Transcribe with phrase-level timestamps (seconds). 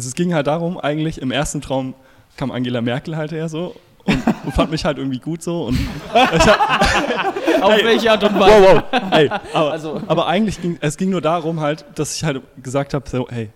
[0.00, 1.92] also es ging halt darum, eigentlich im ersten Traum
[2.38, 5.74] kam Angela Merkel halt her so und, und fand mich halt irgendwie gut so und
[5.78, 7.84] ich hab, Auf Hey.
[7.84, 8.62] welche Art und Weise?
[8.62, 12.24] wow, wow, ey, aber, Also- aber eigentlich ging es ging nur darum halt, dass ich
[12.24, 13.50] halt gesagt habe, so, hey,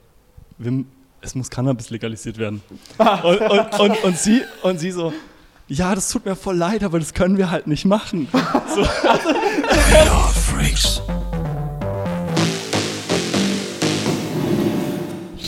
[0.58, 0.84] wir,
[1.22, 2.60] es muss Cannabis legalisiert werden.
[2.98, 5.14] Und, und, und, und, sie, und sie so,
[5.66, 8.28] ja, das tut mir voll leid, aber das können wir halt nicht machen.
[8.74, 8.82] So,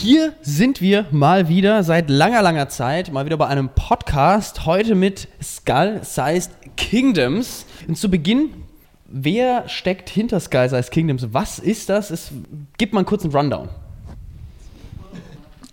[0.07, 4.65] Hier sind wir mal wieder seit langer, langer Zeit, mal wieder bei einem Podcast.
[4.65, 7.65] Heute mit Skull Sized Kingdoms.
[7.89, 8.51] Und zu Beginn,
[9.05, 11.33] wer steckt hinter Skull Sized Kingdoms?
[11.33, 12.09] Was ist das?
[12.09, 12.31] Es,
[12.77, 13.67] gib mal einen kurzen Rundown.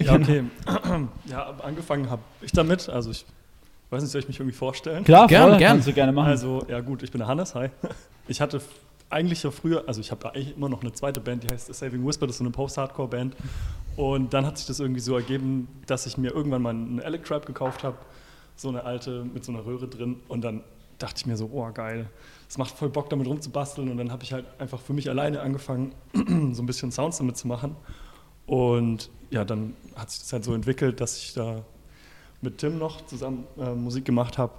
[0.01, 0.43] ja, okay.
[1.31, 2.89] Ja, angefangen habe ich damit.
[2.89, 3.25] Also ich
[3.91, 5.05] weiß nicht, soll ich mich irgendwie vorstellen?
[5.05, 5.71] Klar, Gern, voll, gern.
[5.75, 6.31] kannst du gerne machen.
[6.31, 7.69] Also, ja gut, ich bin der Hannes, hi.
[8.27, 8.61] Ich hatte
[9.11, 11.73] eigentlich ja früher, also ich habe eigentlich immer noch eine zweite Band, die heißt The
[11.73, 13.37] Saving Whisper, das ist so eine Post-Hardcore-Band.
[13.97, 17.47] Und dann hat sich das irgendwie so ergeben, dass ich mir irgendwann mal einen Electrap
[17.47, 17.97] gekauft habe,
[18.57, 20.17] so eine alte mit so einer Röhre drin.
[20.29, 20.65] Und dann
[20.99, 22.09] dachte ich mir so, oh geil,
[22.49, 23.89] es macht voll Bock damit rumzubasteln.
[23.91, 25.95] Und dann habe ich halt einfach für mich alleine angefangen,
[26.53, 27.77] so ein bisschen Sounds damit zu machen.
[28.47, 31.63] Und ja, dann hat sich das halt so entwickelt, dass ich da
[32.41, 34.53] mit Tim noch zusammen äh, Musik gemacht habe.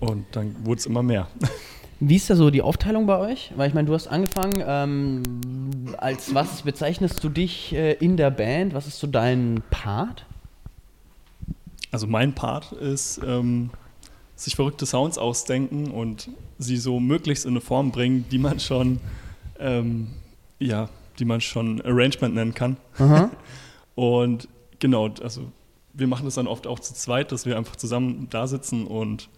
[0.00, 1.28] Und dann wurde es immer mehr.
[2.04, 3.52] Wie ist da so die Aufteilung bei euch?
[3.54, 5.22] Weil ich meine, du hast angefangen, ähm,
[5.98, 8.74] als was bezeichnest du dich äh, in der Band?
[8.74, 10.26] Was ist so dein Part?
[11.92, 13.70] Also mein Part ist, ähm,
[14.34, 18.98] sich verrückte Sounds ausdenken und sie so möglichst in eine Form bringen, die man schon,
[19.60, 20.08] ähm,
[20.58, 20.88] ja,
[21.20, 22.78] die man schon Arrangement nennen kann.
[23.94, 24.48] Und
[24.80, 25.42] genau, also
[25.92, 29.28] wir machen das dann oft auch zu zweit, dass wir einfach zusammen da sitzen und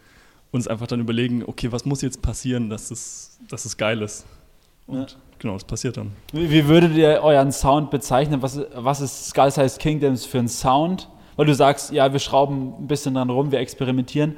[0.54, 4.24] uns einfach dann überlegen, okay, was muss jetzt passieren, dass es, dass es geil ist.
[4.86, 6.12] Und genau, das passiert dann.
[6.32, 8.40] Wie, wie würdet ihr euren Sound bezeichnen?
[8.40, 11.08] Was, was ist Skull Size Kingdoms für ein Sound?
[11.36, 14.36] Weil du sagst, ja, wir schrauben ein bisschen dran rum, wir experimentieren.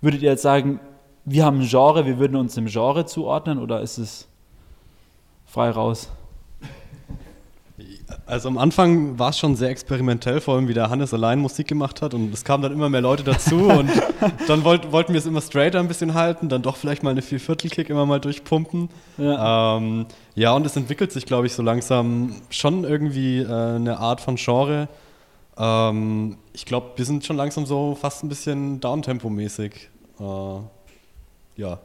[0.00, 0.80] Würdet ihr jetzt sagen,
[1.26, 4.26] wir haben ein Genre, wir würden uns dem Genre zuordnen oder ist es
[5.44, 6.08] frei raus?
[8.30, 11.66] Also am Anfang war es schon sehr experimentell, vor allem wie der Hannes allein Musik
[11.66, 13.90] gemacht hat und es kamen dann immer mehr Leute dazu und
[14.46, 17.22] dann wollt, wollten wir es immer straighter ein bisschen halten, dann doch vielleicht mal eine
[17.22, 18.88] Vierviertelkick immer mal durchpumpen.
[19.18, 19.76] Ja.
[19.76, 24.20] Ähm, ja, und es entwickelt sich, glaube ich, so langsam schon irgendwie äh, eine Art
[24.20, 24.88] von Genre.
[25.58, 29.72] Ähm, ich glaube, wir sind schon langsam so fast ein bisschen Downtempo-mäßig.
[30.20, 30.60] Äh,
[31.56, 31.80] ja.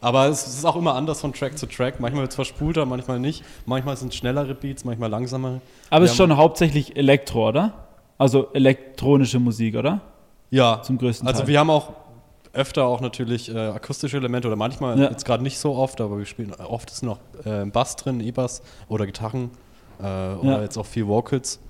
[0.00, 2.00] Aber es ist auch immer anders von Track zu Track.
[2.00, 3.44] Manchmal wird es verspulter, manchmal nicht.
[3.66, 5.60] Manchmal sind es schnellere Beats, manchmal langsamere.
[5.90, 7.74] Aber es ist schon hauptsächlich Elektro, oder?
[8.16, 10.00] Also elektronische Musik, oder?
[10.50, 11.48] Ja, Zum größten also Teil.
[11.48, 11.90] wir haben auch
[12.52, 15.08] öfter auch natürlich äh, akustische Elemente oder manchmal Ja.
[15.10, 18.62] jetzt gerade nicht so oft, aber wir spielen oft ist noch äh, Bass drin, E-Bass
[18.88, 19.50] oder Gitarren
[20.00, 20.62] äh, oder Ja.
[20.62, 21.60] jetzt auch viel Vocals.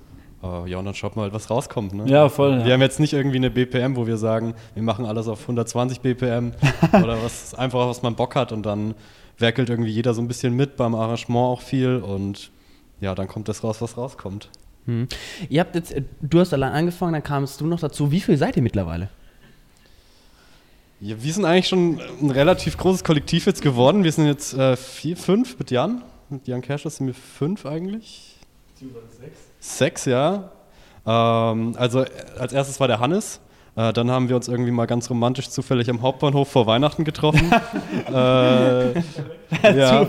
[0.43, 1.93] Äh, ja, und dann schaut mal halt, was rauskommt.
[1.93, 2.07] Ne?
[2.07, 2.59] Ja, voll.
[2.59, 2.73] Wir Ja.
[2.73, 6.51] haben jetzt nicht irgendwie eine BPM, wo wir sagen, wir machen alles auf 120 BPM
[6.93, 8.95] oder was einfach, was man Bock hat und dann
[9.37, 12.51] werkelt irgendwie jeder so ein bisschen mit beim Arrangement auch viel und
[12.99, 14.49] ja, dann kommt das raus, was rauskommt.
[14.85, 15.07] Hm.
[15.49, 18.11] Ihr habt jetzt, du hast allein angefangen, dann kamst du noch dazu.
[18.11, 19.09] Wie viel seid ihr mittlerweile?
[20.99, 24.03] Ja, wir sind eigentlich schon ein relativ großes Kollektiv jetzt geworden.
[24.03, 26.03] Wir sind jetzt äh, vier, fünf mit Jan.
[26.29, 28.35] Mit Jan Kerschler sind wir fünf eigentlich.
[29.19, 29.39] Sechs,
[30.05, 30.51] ja.
[31.05, 32.03] Ähm, also
[32.37, 33.39] als erstes war der Hannes.
[33.75, 37.51] Äh, dann haben wir uns irgendwie mal ganz romantisch zufällig am Hauptbahnhof vor Weihnachten getroffen.
[38.13, 38.93] äh,
[39.73, 40.05] ja.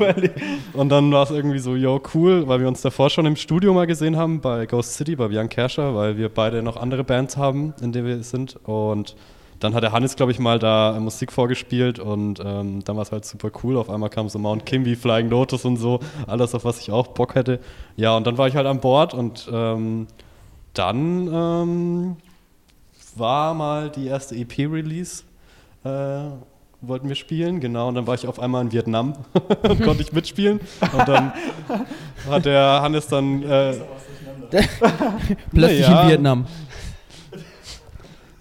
[0.72, 3.72] Und dann war es irgendwie so, yo, cool, weil wir uns davor schon im Studio
[3.72, 7.36] mal gesehen haben bei Ghost City, bei Jan Kerscher, weil wir beide noch andere Bands
[7.36, 8.58] haben, in denen wir sind.
[8.64, 9.14] Und
[9.62, 13.12] dann hat der Hannes, glaube ich, mal da Musik vorgespielt und ähm, dann war es
[13.12, 13.76] halt super cool.
[13.76, 17.08] Auf einmal kam so Mount Kimby, Flying Lotus und so, alles, auf was ich auch
[17.08, 17.60] Bock hätte.
[17.96, 20.08] Ja, und dann war ich halt an Bord und ähm,
[20.74, 22.16] dann ähm,
[23.14, 25.22] war mal die erste EP-Release,
[25.84, 26.22] äh,
[26.80, 29.12] wollten wir spielen, genau, und dann war ich auf einmal in Vietnam
[29.62, 30.60] und konnte ich mitspielen.
[30.80, 31.32] Und dann
[32.28, 33.74] hat der Hannes dann, äh,
[35.50, 36.02] Plötzlich ja.
[36.02, 36.46] in Vietnam.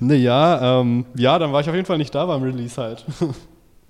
[0.01, 3.05] Naja, ähm, ja, dann war ich auf jeden Fall nicht da beim Release halt.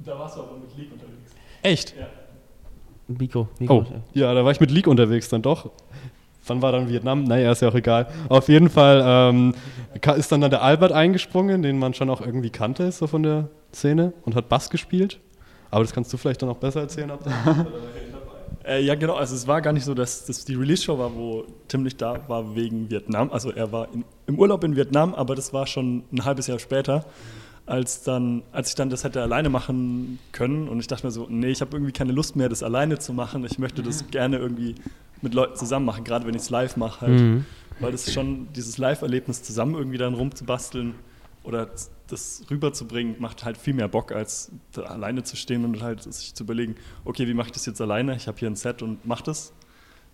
[0.03, 1.31] Da warst du aber mit League unterwegs.
[1.61, 1.93] Echt?
[3.07, 3.85] Mikro, Mikro.
[3.87, 5.69] Oh, ja, da war ich mit League unterwegs dann doch.
[6.47, 7.23] Wann war dann Vietnam?
[7.25, 8.07] Naja, ist ja auch egal.
[8.27, 9.53] Auf jeden Fall ähm,
[10.17, 13.49] ist dann, dann der Albert eingesprungen, den man schon auch irgendwie kannte, so von der
[13.71, 15.19] Szene, und hat Bass gespielt.
[15.69, 17.11] Aber das kannst du vielleicht dann auch besser erzählen.
[17.11, 17.31] Abdel.
[18.65, 19.15] Äh, ja, genau.
[19.15, 22.27] Also es war gar nicht so, dass das die Release-Show war, wo Tim nicht da
[22.27, 23.31] war wegen Vietnam.
[23.31, 26.59] Also er war in, im Urlaub in Vietnam, aber das war schon ein halbes Jahr
[26.59, 27.05] später,
[27.65, 30.67] als, dann, als ich dann das hätte alleine machen können.
[30.67, 33.13] Und ich dachte mir so, nee, ich habe irgendwie keine Lust mehr, das alleine zu
[33.13, 33.45] machen.
[33.45, 34.75] Ich möchte das gerne irgendwie
[35.21, 37.01] mit Leuten zusammen machen, gerade wenn ich es live mache.
[37.01, 37.19] Halt.
[37.19, 37.45] Mhm.
[37.79, 40.95] weil das schon dieses Live-Erlebnis zusammen irgendwie dann rumzubasteln
[41.43, 41.69] oder
[42.07, 46.33] das rüberzubringen, macht halt viel mehr Bock, als da alleine zu stehen und halt sich
[46.33, 48.15] zu überlegen, okay, wie mache ich das jetzt alleine?
[48.15, 49.53] Ich habe hier ein Set und mache das.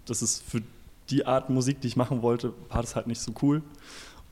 [0.06, 0.62] Das ist für
[1.09, 3.62] die Art Musik, die ich machen wollte, war das halt nicht so cool.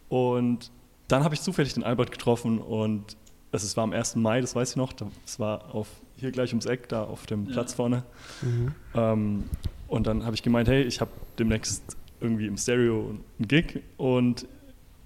[0.10, 0.72] Und
[1.08, 3.18] dann habe ich zufällig den Albert getroffen und
[3.52, 4.18] es war am 1.
[4.18, 5.88] Mai, das weiß ich noch, das war auf,
[6.18, 8.04] hier gleich ums Eck, da auf dem Platz vorne.
[8.42, 8.76] Mhm.
[8.94, 9.44] Ähm,
[9.88, 14.48] und dann habe ich gemeint, hey, ich habe demnächst irgendwie im Stereo einen Gig und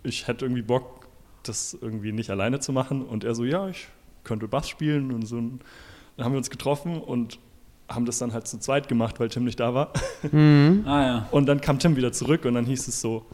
[0.03, 0.98] ich hätte irgendwie Bock,
[1.43, 3.05] das irgendwie nicht alleine zu machen.
[3.05, 3.87] Und er so, ja, ich
[4.23, 5.37] könnte Bass spielen und so.
[5.37, 5.59] Dann
[6.19, 7.39] haben wir uns getroffen und
[7.87, 9.93] haben das dann halt zu zweit gemacht, weil Tim nicht da war.
[10.31, 10.83] Mhm.
[10.85, 11.27] Ah ja.
[11.31, 13.25] Und dann kam Tim wieder zurück und dann hieß es so,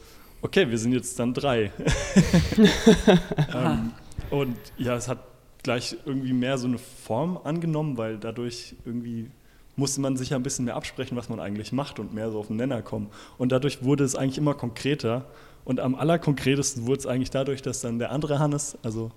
[0.43, 1.71] okay, wir sind jetzt dann drei.
[3.53, 3.91] ähm,
[4.29, 5.17] und ja, es hat
[5.63, 9.31] gleich irgendwie mehr so eine Form angenommen, weil dadurch irgendwie
[9.75, 12.39] musste man sich ja ein bisschen mehr absprechen, was man eigentlich macht und mehr so
[12.39, 13.07] auf den Nenner kommen.
[13.37, 15.25] Und dadurch wurde es eigentlich immer konkreter.
[15.65, 19.11] Und am allerkonkretesten wurde es eigentlich dadurch, dass dann der andere Hannes, also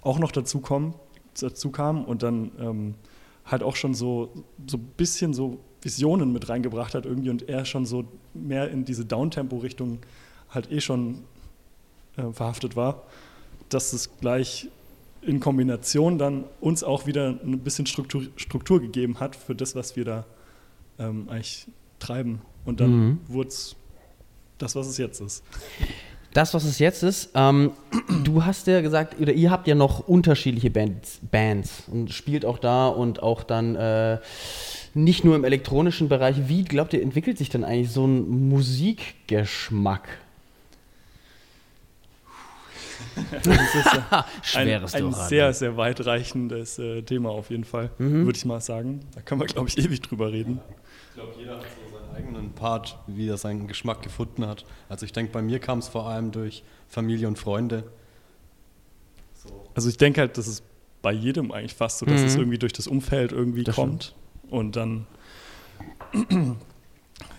[0.00, 0.94] auch noch dazu, kommen,
[1.38, 2.94] dazu kam und dann ähm,
[3.44, 4.30] halt auch schon so
[4.66, 8.04] so ein bisschen so Visionen mit reingebracht hat irgendwie und er schon so
[8.34, 9.98] mehr in diese Downtempo-Richtung
[10.50, 11.24] halt eh schon
[12.16, 13.02] äh, verhaftet war,
[13.68, 14.68] dass es gleich
[15.22, 19.94] in Kombination dann uns auch wieder ein bisschen Struktur, Struktur gegeben hat für das, was
[19.96, 20.24] wir da
[20.98, 21.66] ähm, eigentlich
[21.98, 22.40] treiben.
[22.64, 23.20] Und dann Mhm.
[23.28, 23.76] wurde es
[24.58, 25.42] das, was es jetzt ist.
[26.34, 27.72] Das, was es jetzt ist, ähm,
[28.24, 32.58] du hast ja gesagt, oder ihr habt ja noch unterschiedliche Bands, Bands und spielt auch
[32.58, 34.18] da und auch dann äh,
[34.94, 36.36] nicht nur im elektronischen Bereich.
[36.48, 40.06] Wie glaubt ihr, entwickelt sich denn eigentlich so ein Musikgeschmack?
[43.42, 43.88] Das ist
[44.42, 48.26] Schweres ein, ein Dora, sehr, sehr weitreichend äh, Thema auf jeden Fall, Mhm.
[48.26, 49.00] würde ich mal sagen.
[49.14, 50.60] Da können wir, glaube ich, ewig drüber reden.
[51.10, 54.64] Ich glaube, jeder hat so eigenen Part, wie er seinen Geschmack gefunden hat.
[54.88, 57.84] Also ich denke, bei mir kam es vor allem durch Familie und Freunde.
[59.74, 60.62] Also ich denke halt, das ist
[61.02, 62.26] bei jedem eigentlich fast so, dass Mhm.
[62.26, 64.14] es irgendwie durch das Umfeld irgendwie Das kommt.
[64.50, 65.06] Und dann,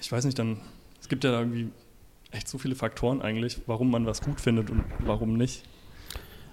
[0.01, 0.57] ich weiß nicht, dann,
[1.01, 1.69] es gibt ja da irgendwie
[2.31, 5.63] echt so viele Faktoren eigentlich, warum man was gut findet und warum nicht.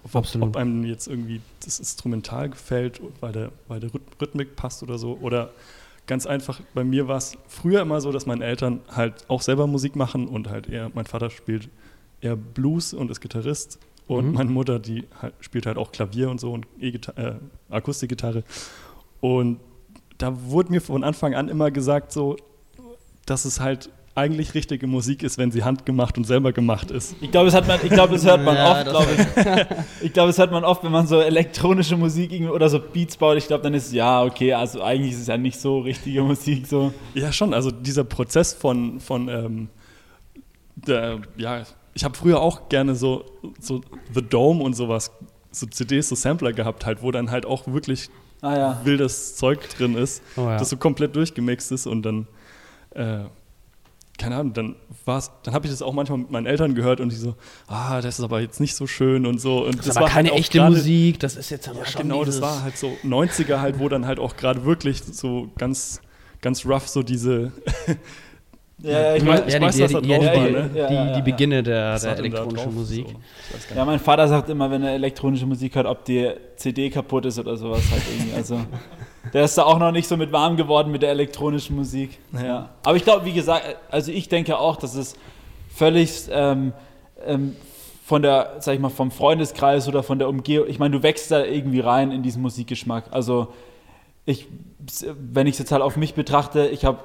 [0.04, 0.48] Ob, Absolut.
[0.48, 4.98] ob einem jetzt irgendwie das Instrumental gefällt, weil der, weil der Rhyth- Rhythmik passt oder
[4.98, 5.18] so.
[5.20, 5.50] Oder
[6.06, 9.66] ganz einfach, bei mir war es früher immer so, dass meine Eltern halt auch selber
[9.66, 11.68] Musik machen und halt eher, mein Vater spielt
[12.20, 13.78] eher Blues und ist Gitarrist.
[14.06, 14.32] Und Mhm.
[14.34, 17.34] meine Mutter, die halt, spielt halt auch Klavier und so und e äh,
[17.70, 18.44] Akustikgitarre.
[19.20, 19.58] Und
[20.18, 22.36] da wurde mir von Anfang an immer gesagt, so,
[23.26, 27.14] dass es halt eigentlich richtige Musik ist, wenn sie handgemacht und selber gemacht ist.
[27.20, 29.76] Ich glaube, das man, ich glaube, das hört man Ja, oft, glaube ich.
[30.06, 33.36] Ich glaube, das hört man oft, wenn man so elektronische Musik oder so Beats baut.
[33.36, 36.22] Ich glaube, dann ist es, ja, okay, also eigentlich ist es ja nicht so richtige
[36.22, 36.92] Musik so.
[37.14, 37.52] Ja, schon.
[37.52, 39.68] Also dieser Prozess von, von ähm,
[40.76, 41.62] der, ja,
[41.94, 43.24] ich habe früher auch gerne so,
[43.60, 43.80] so
[44.14, 45.10] The Dome und sowas,
[45.50, 48.08] so CDs, so Sampler gehabt, halt, wo dann halt auch wirklich
[48.42, 48.80] Ah ja.
[48.84, 50.58] wildes Zeug drin ist, Oh ja.
[50.58, 52.26] das so komplett durchgemixt ist und dann,
[52.90, 53.24] äh,
[54.18, 57.10] keine Ahnung, dann war's, dann habe ich das auch manchmal mit meinen Eltern gehört und
[57.12, 57.34] die so,
[57.68, 59.64] ah, das ist aber jetzt nicht so schön und so.
[59.66, 62.02] Und Das ist aber keine halt echte gerade- Musik, das ist jetzt aber Ja, schon
[62.02, 65.48] genau, dieses das war halt so 90er halt, wo dann halt auch gerade wirklich so
[65.58, 66.00] ganz,
[66.40, 67.52] ganz rough so diese
[68.78, 70.70] Ja, ich Ich weiß- ja, die, weiß, die, was da drauf war, ne?
[70.74, 71.20] Ja, die, ja.
[71.20, 72.74] Beginne der, der war elektronischen drauf?
[72.74, 73.06] Musik.
[73.08, 76.90] So, ich ja, mein Vater sagt immer, wenn er elektronische Musik hört, ob die CD
[76.90, 78.34] kaputt ist oder sowas halt irgendwie.
[78.36, 78.56] Also,
[79.32, 82.18] der ist da auch noch nicht so mit warm geworden mit der elektronischen Musik.
[82.32, 82.70] Ja.
[82.84, 85.16] Aber ich glaube, wie gesagt, also ich denke auch, dass es
[85.74, 86.72] völlig ähm,
[87.24, 87.56] ähm,
[88.04, 91.30] von der, sag ich mal, vom Freundeskreis oder von der Umgehung, ich meine, du wächst
[91.30, 93.06] da irgendwie rein in diesen Musikgeschmack.
[93.10, 93.48] Also
[94.24, 94.46] ich,
[95.18, 96.98] wenn ich es jetzt halt auf mich betrachte, ich habe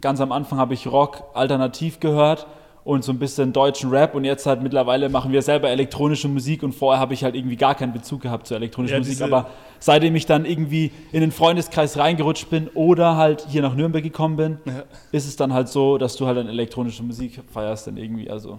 [0.00, 2.46] ganz am Anfang habe ich Rock alternativ gehört
[2.88, 6.62] und so ein bisschen deutschen Rap und jetzt halt mittlerweile machen wir selber elektronische Musik
[6.62, 9.50] und vorher habe ich halt irgendwie gar keinen Bezug gehabt zur elektronischen Ja, Musik, aber
[9.78, 14.36] seitdem ich dann irgendwie in den Freundeskreis reingerutscht bin oder halt hier nach Nürnberg gekommen
[14.38, 14.84] bin, Ja.
[15.12, 18.58] ist es dann halt so, dass du halt dann elektronische Musik feierst dann irgendwie, also.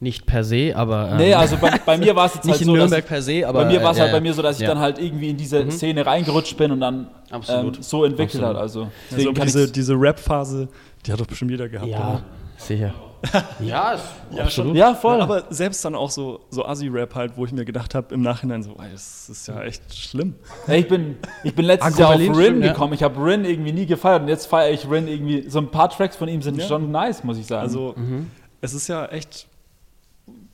[0.00, 1.12] Nicht per se, aber.
[1.12, 3.06] ähm, Nee, also bei, bei mir war es jetzt nicht halt in so, dass Nürnberg
[3.06, 3.60] per se, aber.
[3.64, 4.68] bei mir war es äh, halt ja, bei mir so, dass ich ja.
[4.68, 5.70] dann halt irgendwie in diese Mhm.
[5.70, 8.56] Szene reingerutscht bin und dann ähm, so entwickelt Absolut.
[8.56, 8.62] hat.
[8.62, 10.68] Also, Also diese, diese Rap-Phase,
[11.06, 11.88] die hat doch bestimmt jeder gehabt.
[11.90, 12.22] Ja, oder?
[12.58, 12.92] sicher.
[13.60, 13.96] ja,
[14.30, 14.76] Ja, absolut.
[14.76, 15.20] ja, voll.
[15.20, 18.62] Aber selbst dann auch so, so Assi-Rap halt, wo ich mir gedacht habe, im Nachhinein
[18.62, 20.34] so, ey, das ist ja echt schlimm.
[20.66, 22.72] Ja, ich, bin, ich bin letztes Jahr auf Rin ja.
[22.72, 22.92] gekommen.
[22.92, 25.48] Ich habe Rin irgendwie nie gefeiert und jetzt feiere ich Rin irgendwie.
[25.48, 26.66] So ein paar Tracks von ihm sind Ja.
[26.66, 27.62] schon nice, muss ich sagen.
[27.62, 28.30] Also Mhm.
[28.60, 29.46] es ist ja echt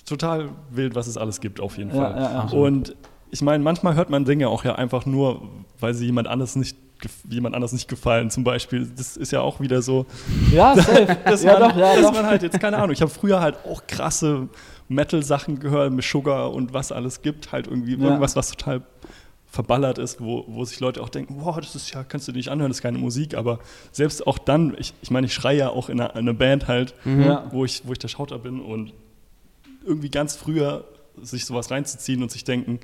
[0.06, 2.20] total wild, was es alles gibt, auf jeden Ja, Fall.
[2.20, 2.58] ja, ja.
[2.58, 2.94] Und
[3.30, 5.42] ich meine, manchmal hört man Dinge auch ja einfach nur,
[5.80, 6.76] weil sie jemand anderes nicht
[7.28, 8.86] jemand anders nicht gefallen, zum Beispiel.
[8.96, 10.06] Das ist ja auch wieder so,
[10.52, 11.16] Ja, safe.
[11.24, 12.12] dass, ja, man, doch, ja, dass doch.
[12.12, 14.48] man halt jetzt, keine Ahnung, ich habe früher halt auch krasse
[14.88, 18.04] Metal-Sachen gehört mit Sugar und was alles gibt, halt irgendwie Ja.
[18.04, 18.82] irgendwas, was total
[19.46, 22.38] verballert ist, wo, wo sich Leute auch denken, wow, das ist ja, kannst du dir
[22.38, 23.60] nicht anhören, das ist keine Musik, aber
[23.92, 26.66] selbst auch dann, ich, ich meine, ich schreie ja auch in einer, in einer Band
[26.68, 27.46] halt, Ja.
[27.52, 28.92] wo, ich, wo ich der Schauter bin und
[29.86, 30.84] irgendwie ganz früher
[31.22, 32.80] sich sowas reinzuziehen und sich denken,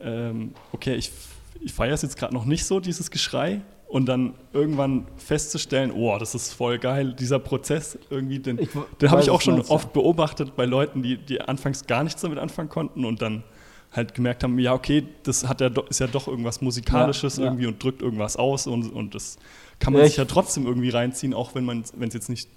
[0.00, 1.10] ähm, okay, ich,
[1.64, 6.16] ich feiere es jetzt gerade noch nicht so, dieses Geschrei, und dann irgendwann festzustellen, oh,
[6.18, 8.70] das ist voll geil, dieser Prozess irgendwie, den, Ich
[9.02, 9.76] den habe ich auch schon meinst, ja.
[9.76, 13.44] oft beobachtet bei Leuten, die, die anfangs gar nichts damit anfangen konnten und dann
[13.90, 17.66] halt gemerkt haben, ja, okay, das hat ja ist ja doch irgendwas Musikalisches Ja, irgendwie
[17.66, 19.36] und drückt irgendwas aus und, und das
[19.78, 22.48] kann man sich ich- ja trotzdem irgendwie reinziehen, auch wenn man wenn es jetzt nicht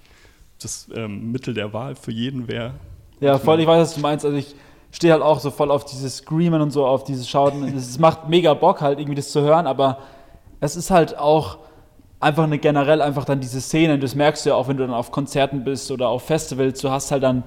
[0.61, 2.75] das ähm, Mittel der Wahl für jeden wäre.
[3.19, 4.23] Ja, voll, ich weiß, was du meinst.
[4.23, 4.55] Also ich
[4.95, 7.65] stehe halt auch so voll auf dieses Screamen und so, auf dieses Schauten.
[7.75, 9.97] Es macht mega Bock halt irgendwie das zu hören, aber
[10.61, 11.57] es ist halt auch
[12.21, 13.99] einfach eine generell einfach dann diese Szene.
[13.99, 16.79] Das merkst du ja auch, wenn du dann auf Konzerten bist oder auf Festivals.
[16.79, 17.43] Du hast halt dann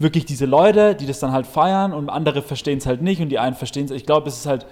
[0.00, 3.28] wirklich diese Leute, die das dann halt feiern und andere verstehen es halt nicht und
[3.28, 3.92] die einen verstehen es.
[3.92, 4.66] Ich glaube, es ist halt,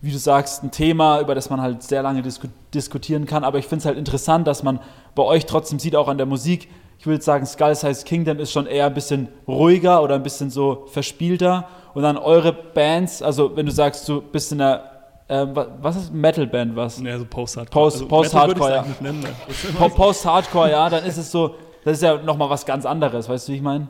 [0.00, 3.44] wie du sagst, ein Thema, über das man halt sehr lange disku diskutieren kann.
[3.44, 4.80] Aber ich finde es halt interessant, dass man
[5.14, 8.52] bei euch trotzdem sieht, auch an der Musik, ich würde sagen, Skull Size Kingdom ist
[8.52, 11.66] schon eher ein bisschen ruhiger oder ein bisschen so verspielter.
[11.94, 14.82] Und dann eure Bands, also wenn du sagst, du bist in einer,
[15.28, 17.00] wa- was ist Metal-Band, was?
[17.00, 17.84] Ja, so Post-Hardcore.
[17.90, 18.76] Post- Post-Hardcore, Metal ja.
[18.84, 19.36] würde ich's eigentlich nicht nennen.
[19.48, 22.84] Das ist Po- Post-Hardcore, ja, dann ist es so, das ist ja nochmal was ganz
[22.84, 23.86] anderes, weißt du, wie ich meine?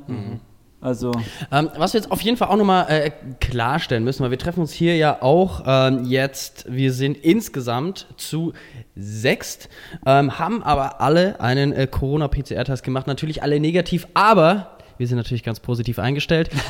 [0.80, 1.10] Also,
[1.50, 4.60] Ähm, was wir jetzt auf jeden Fall auch nochmal äh, klarstellen müssen, weil wir treffen
[4.60, 8.52] uns hier ja auch ähm, jetzt, wir sind insgesamt zu
[8.94, 9.68] sechst,
[10.04, 15.42] ähm, haben aber alle einen äh, Corona-PCR-Test gemacht, natürlich alle negativ, aber wir sind natürlich
[15.42, 16.50] ganz positiv eingestellt.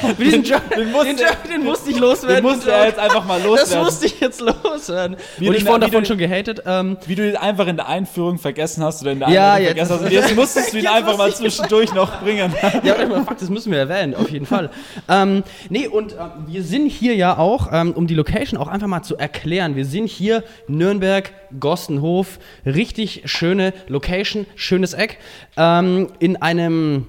[0.00, 2.44] Für diesen Job, den, musste- den musste ich loswerden.
[2.44, 3.84] den musste er jetzt einfach mal das loswerden.
[3.84, 5.16] musste ich jetzt loswerden.
[5.38, 6.62] Wie ich wurde der- wie davon schon gehatet.
[6.66, 9.66] Ähm, Wie du ihn einfach in der Einführung vergessen hast oder in der Ja, jetzt-
[9.68, 10.00] vergessen hast.
[10.02, 12.52] Und jetzt musstest du ihn einfach mal musste ich- zwischendurch noch bringen.
[12.84, 14.70] Ja, fuck, das müssen wir erwähnen, auf jeden Fall.
[15.08, 18.86] Ähm, nee, und äh, wir sind hier ja auch, ähm, um die Location auch einfach
[18.88, 19.76] mal zu erklären.
[19.76, 25.18] Wir sind hier Nürnberg, Gostenhof, richtig schöne Location, schönes Eck,
[25.56, 27.06] ähm, in einem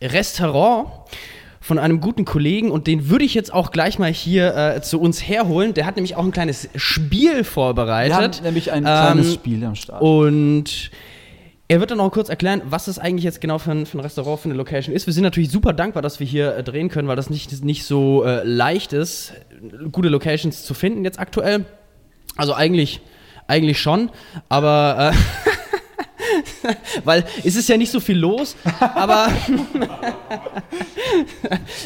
[0.00, 0.88] Restaurant
[1.68, 4.98] von einem guten Kollegen und den würde ich jetzt auch gleich mal hier äh, zu
[4.98, 5.74] uns herholen.
[5.74, 8.16] Der hat nämlich auch ein kleines Spiel vorbereitet.
[8.16, 10.00] Wir haben nämlich ein Ähm, kleines Spiel am Start.
[10.00, 10.90] Und
[11.68, 14.00] er wird dann auch kurz erklären, was das eigentlich jetzt genau für ein, für ein
[14.00, 15.06] Restaurant, für eine Location ist.
[15.06, 17.84] Wir sind natürlich super dankbar, dass wir hier äh, drehen können, weil das nicht, nicht
[17.84, 19.34] so äh, leicht ist,
[19.92, 21.66] gute Locations zu finden jetzt aktuell.
[22.38, 23.02] Also eigentlich,
[23.46, 24.10] eigentlich schon,
[24.48, 25.16] aber äh,
[27.04, 29.28] weil es ist ja nicht so viel los, aber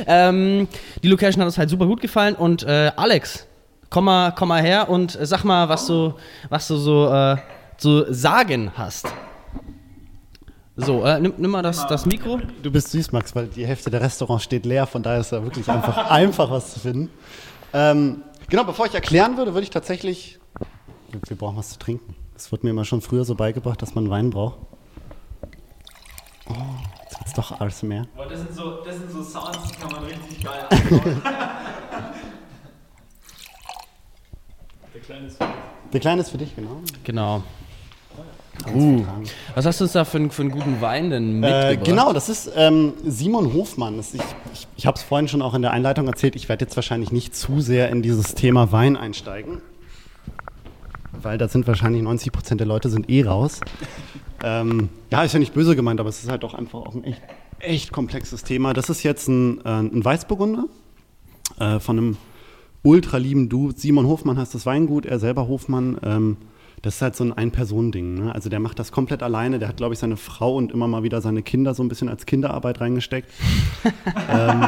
[0.07, 0.69] ähm,
[1.03, 3.47] die Location hat uns halt super gut gefallen und äh, Alex,
[3.91, 6.15] komm mal, komm mal her und äh, sag mal, was du,
[6.49, 7.37] was du so äh,
[7.77, 9.07] zu sagen hast.
[10.77, 12.41] So, äh, nimm, nimm mal das, das Mikro.
[12.63, 15.43] Du bist süß, Max, weil die Hälfte der Restaurants steht leer, von daher ist da
[15.43, 17.11] wirklich einfach, einfach was zu finden.
[17.75, 20.39] Ähm, genau, bevor ich erklären würde, würde ich tatsächlich.
[21.11, 22.15] Wir, wir brauchen was zu trinken.
[22.43, 24.59] Das wurde mir immer schon früher so beigebracht, dass man Wein braucht.
[26.49, 26.55] Oh,
[27.05, 28.05] jetzt wird's doch alles mehr.
[28.29, 31.23] das, sind so, das sind so Sounds, die kann man richtig geil anschauen.
[34.93, 35.39] Der kleine ist
[35.93, 36.81] Der Kleine ist für dich, genau.
[37.05, 37.43] Genau.
[38.75, 39.05] Uh,
[39.55, 41.85] was hast du uns da für, einen- für einen guten Wein denn Äh, mitgebracht?
[41.85, 43.97] genau, das ist ähm, Simon Hofmann.
[43.97, 44.21] Das, ich
[44.53, 46.35] ich, ich habe es vorhin schon auch in der Einleitung erzählt.
[46.37, 49.63] Ich werde jetzt wahrscheinlich nicht zu sehr in dieses Thema Wein einsteigen,
[51.23, 53.61] weil da sind wahrscheinlich 90 Prozent der Leute sind eh raus.
[54.43, 57.05] ähm, ja, ist ja nicht böse gemeint, aber es ist halt doch einfach auch ein
[57.05, 57.23] echt,
[57.59, 58.73] echt komplexes Thema.
[58.73, 60.67] Das ist jetzt ein, äh, ein Weißburgunder
[61.59, 62.17] äh, von einem
[62.83, 63.79] ultra lieben Dude.
[63.79, 65.99] Simon Hofmann heißt das Weingut, er selber Hofmann.
[66.03, 66.37] Ähm,
[66.83, 68.15] das ist halt so ein Ein-Personen-Ding.
[68.15, 68.35] Ne?
[68.35, 69.61] Also der macht das komplett alleine.
[69.61, 72.09] Der hat, glaube ich, seine Frau und immer mal wieder seine Kinder so ein bisschen
[72.09, 73.31] als Kinderarbeit reingesteckt.
[74.29, 74.65] ähm,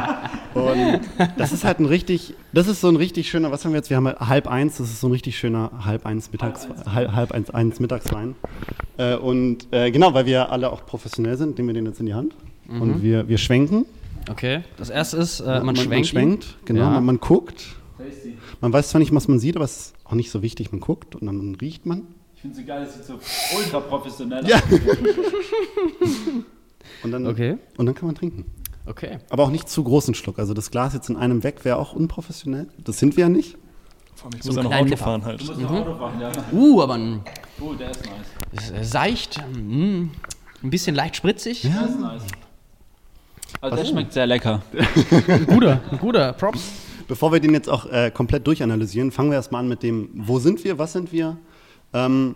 [0.54, 1.00] und
[1.36, 3.90] das ist halt ein richtig, das ist so ein richtig schöner, was haben wir jetzt?
[3.90, 7.32] Wir haben halb eins, das ist so ein richtig schöner halb eins Mittags, halb, halb
[7.32, 8.36] eins, eins Mittagswein.
[8.96, 12.06] Äh, und äh, genau, weil wir alle auch professionell sind, nehmen wir den jetzt in
[12.06, 12.36] die Hand.
[12.68, 13.84] Und wir, wir schwenken.
[14.30, 15.90] Okay, das erste ist, äh, man, schwenkt.
[15.90, 16.90] man schwenkt, genau, Ja.
[16.90, 17.76] man, man guckt.
[18.60, 20.70] Man weiß zwar nicht, was man sieht, aber es ist auch nicht so wichtig.
[20.72, 22.06] Man guckt und dann riecht man.
[22.34, 23.18] Ich finde es so geil, das sieht so
[23.58, 24.56] ultra professionell Ja.
[24.56, 24.62] aus.
[27.02, 27.56] Und dann, Okay.
[27.78, 28.44] und dann kann man trinken.
[28.86, 29.18] Okay.
[29.30, 30.38] Aber auch nicht zu großen Schluck.
[30.38, 32.68] Also das Glas jetzt in einem weg wäre auch unprofessionell.
[32.78, 33.56] Das sind wir ja nicht.
[34.14, 34.96] Vor allem, ich So muss ja noch Auto Kipper.
[34.98, 35.40] fahren halt.
[35.40, 36.30] Du musst noch Auto fahren, ja.
[36.52, 37.20] Uh, aber ein,
[37.60, 38.02] Oh, der ist
[38.52, 38.70] nice.
[38.72, 40.10] äh, seicht, mm,
[40.62, 41.62] ein bisschen leicht spritzig.
[41.62, 42.22] Der ist nice.
[43.62, 44.62] Also der schmeckt sehr lecker.
[45.28, 46.70] Ein guter, ein guter, Props.
[47.06, 50.38] Bevor wir den jetzt auch äh, komplett durchanalysieren, fangen wir erstmal an mit dem, wo
[50.38, 51.36] sind wir, was sind wir?
[51.92, 52.34] Ähm,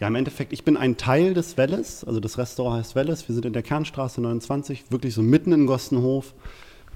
[0.00, 3.28] ja, im Endeffekt, ich bin ein Teil des Welles, also das Restaurant heißt Welles.
[3.28, 6.34] Wir sind in der Kernstraße 29, wirklich so mitten in Gostenhof.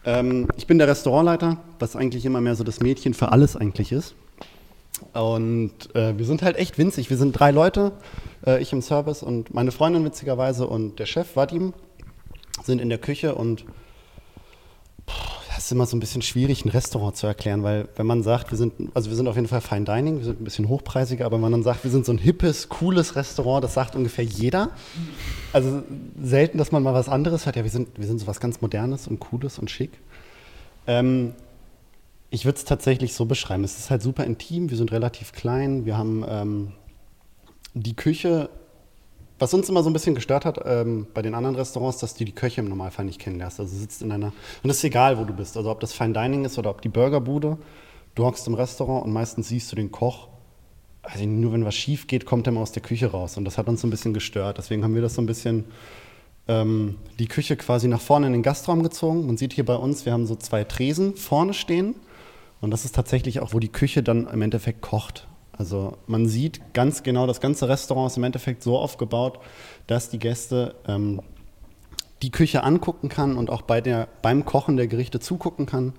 [0.04, 3.92] Ähm, ich bin der Restaurantleiter, was eigentlich immer mehr so das Mädchen für alles eigentlich
[3.92, 4.14] ist.
[5.12, 7.10] Und äh, wir sind halt echt winzig.
[7.10, 7.92] Wir sind drei Leute,
[8.46, 11.72] äh, ich im Service und meine Freundin witzigerweise und der Chef Vadim
[12.62, 13.64] sind in der Küche und
[15.60, 18.50] das ist immer so ein bisschen schwierig, ein Restaurant zu erklären, weil wenn man sagt,
[18.50, 21.26] wir sind, also wir sind auf jeden Fall Fine Dining, wir sind ein bisschen hochpreisiger,
[21.26, 24.24] aber wenn man dann sagt, wir sind so ein hippes, cooles Restaurant, das sagt ungefähr
[24.24, 24.70] jeder.
[25.52, 25.82] Also
[26.18, 27.56] selten, dass man mal was anderes hört.
[27.56, 29.90] Ja, wir sind, wir sind so was ganz Modernes und Cooles und schick.
[30.86, 31.34] Ähm,
[32.30, 33.62] ich würde es tatsächlich so beschreiben.
[33.62, 36.72] Es ist halt super intim, wir sind relativ klein, wir haben ähm,
[37.74, 38.48] die Küche
[39.40, 42.24] was uns immer so ein bisschen gestört hat ähm, bei den anderen Restaurants, dass du
[42.24, 43.58] die Köche im Normalfall nicht kennenlernst.
[43.58, 44.32] Also sitzt in einer,
[44.62, 45.56] und es ist egal, wo du bist.
[45.56, 47.56] Also ob das Fine Dining ist oder ob die Burgerbude.
[48.14, 50.28] Du hockst im Restaurant und meistens siehst du den Koch.
[51.02, 53.38] Also nur wenn was schief geht, kommt er mal aus der Küche raus.
[53.38, 54.58] Und das hat uns so ein bisschen gestört.
[54.58, 55.64] Deswegen haben wir das so ein bisschen
[56.46, 59.26] ähm, die Küche quasi nach vorne in den Gastraum gezogen.
[59.26, 61.94] Man sieht hier bei uns, wir haben so zwei Tresen vorne stehen.
[62.60, 65.26] Und das ist tatsächlich auch, wo die Küche dann im Endeffekt kocht.
[65.60, 69.40] Also man sieht ganz genau, das ganze Restaurant ist im Endeffekt so aufgebaut,
[69.86, 71.20] dass die Gäste ähm,
[72.22, 75.92] die Küche angucken kann und auch bei der, beim Kochen der Gerichte zugucken kann.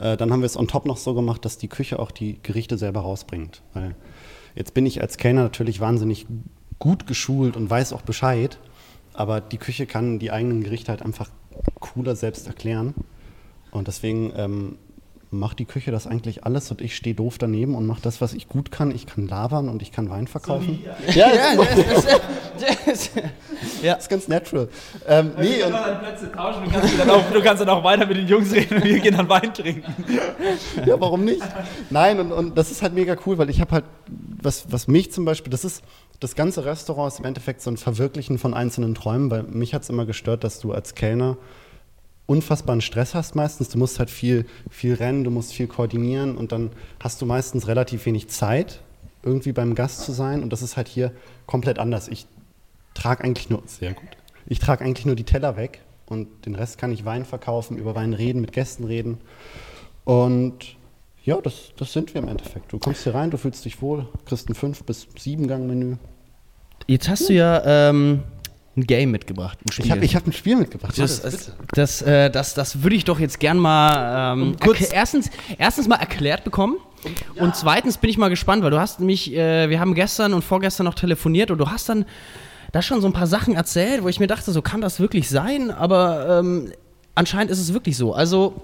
[0.00, 2.42] Äh, dann haben wir es on top noch so gemacht, dass die Küche auch die
[2.42, 3.62] Gerichte selber rausbringt.
[3.72, 3.94] Weil
[4.56, 6.26] jetzt bin ich als Kellner natürlich wahnsinnig
[6.80, 8.58] gut geschult und weiß auch Bescheid,
[9.14, 11.30] aber die Küche kann die eigenen Gerichte halt einfach
[11.78, 12.94] cooler selbst erklären.
[13.70, 14.76] Und deswegen ähm,
[15.30, 18.32] macht die Küche das eigentlich alles und ich stehe doof daneben und mache das, was
[18.32, 18.90] ich gut kann.
[18.90, 20.78] Ich kann labern und ich kann Wein verkaufen.
[21.06, 21.52] So ja, ja,
[23.82, 24.68] ja, ist ganz natural.
[25.06, 28.06] Ähm, nee, wir dann Plätze tauschen, du kannst, dann auch, du kannst dann auch weiter
[28.06, 29.94] mit den Jungs reden und wir gehen dann Wein trinken.
[30.86, 31.42] Ja, warum nicht?
[31.90, 33.84] Nein, und, und das ist halt mega cool, weil ich habe halt,
[34.42, 35.82] was, was mich zum Beispiel, das ist,
[36.20, 39.82] das ganze Restaurant ist im Endeffekt so ein Verwirklichen von einzelnen Träumen, weil mich hat
[39.82, 41.36] es immer gestört, dass du als Kellner
[42.28, 43.70] unfassbaren Stress hast meistens.
[43.70, 47.66] Du musst halt viel, viel rennen, du musst viel koordinieren und dann hast du meistens
[47.66, 48.82] relativ wenig Zeit,
[49.22, 50.42] irgendwie beim Gast zu sein.
[50.42, 51.10] Und das ist halt hier
[51.46, 52.06] komplett anders.
[52.06, 52.26] Ich
[52.94, 54.08] trage eigentlich nur, sehr gut,
[54.46, 57.94] ich trage eigentlich nur die Teller weg und den Rest kann ich Wein verkaufen, über
[57.94, 59.18] Wein reden, mit Gästen reden.
[60.04, 60.76] Und
[61.24, 62.72] ja, das, das sind wir im Endeffekt.
[62.72, 65.96] Du kommst hier rein, du fühlst dich wohl, kriegst ein 5- bis 7-Gang-Menü.
[66.86, 68.22] Jetzt hast du ja ähm,
[68.78, 69.58] ein Game mitgebracht.
[69.60, 70.98] Ein ich habe ich hab ein Spiel mitgebracht.
[70.98, 75.30] Das, das, das, äh, das, das würde ich doch jetzt gern mal ähm, kurz erstens,
[75.58, 76.76] erstens mal erklärt bekommen.
[77.34, 77.42] Ja.
[77.42, 80.42] Und zweitens bin ich mal gespannt, weil du hast mich, äh, wir haben gestern und
[80.42, 82.04] vorgestern noch telefoniert und du hast dann
[82.72, 85.28] da schon so ein paar Sachen erzählt, wo ich mir dachte, so kann das wirklich
[85.28, 86.72] sein, aber ähm,
[87.14, 88.12] anscheinend ist es wirklich so.
[88.12, 88.62] Also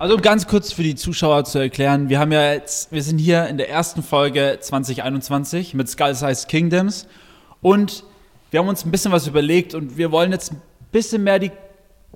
[0.00, 3.48] also ganz kurz für die Zuschauer zu erklären, wir haben ja jetzt, wir sind hier
[3.48, 7.08] in der ersten Folge 2021 mit Skull Size Kingdoms
[7.62, 8.04] und
[8.50, 11.50] wir haben uns ein bisschen was überlegt und wir wollen jetzt ein bisschen mehr die,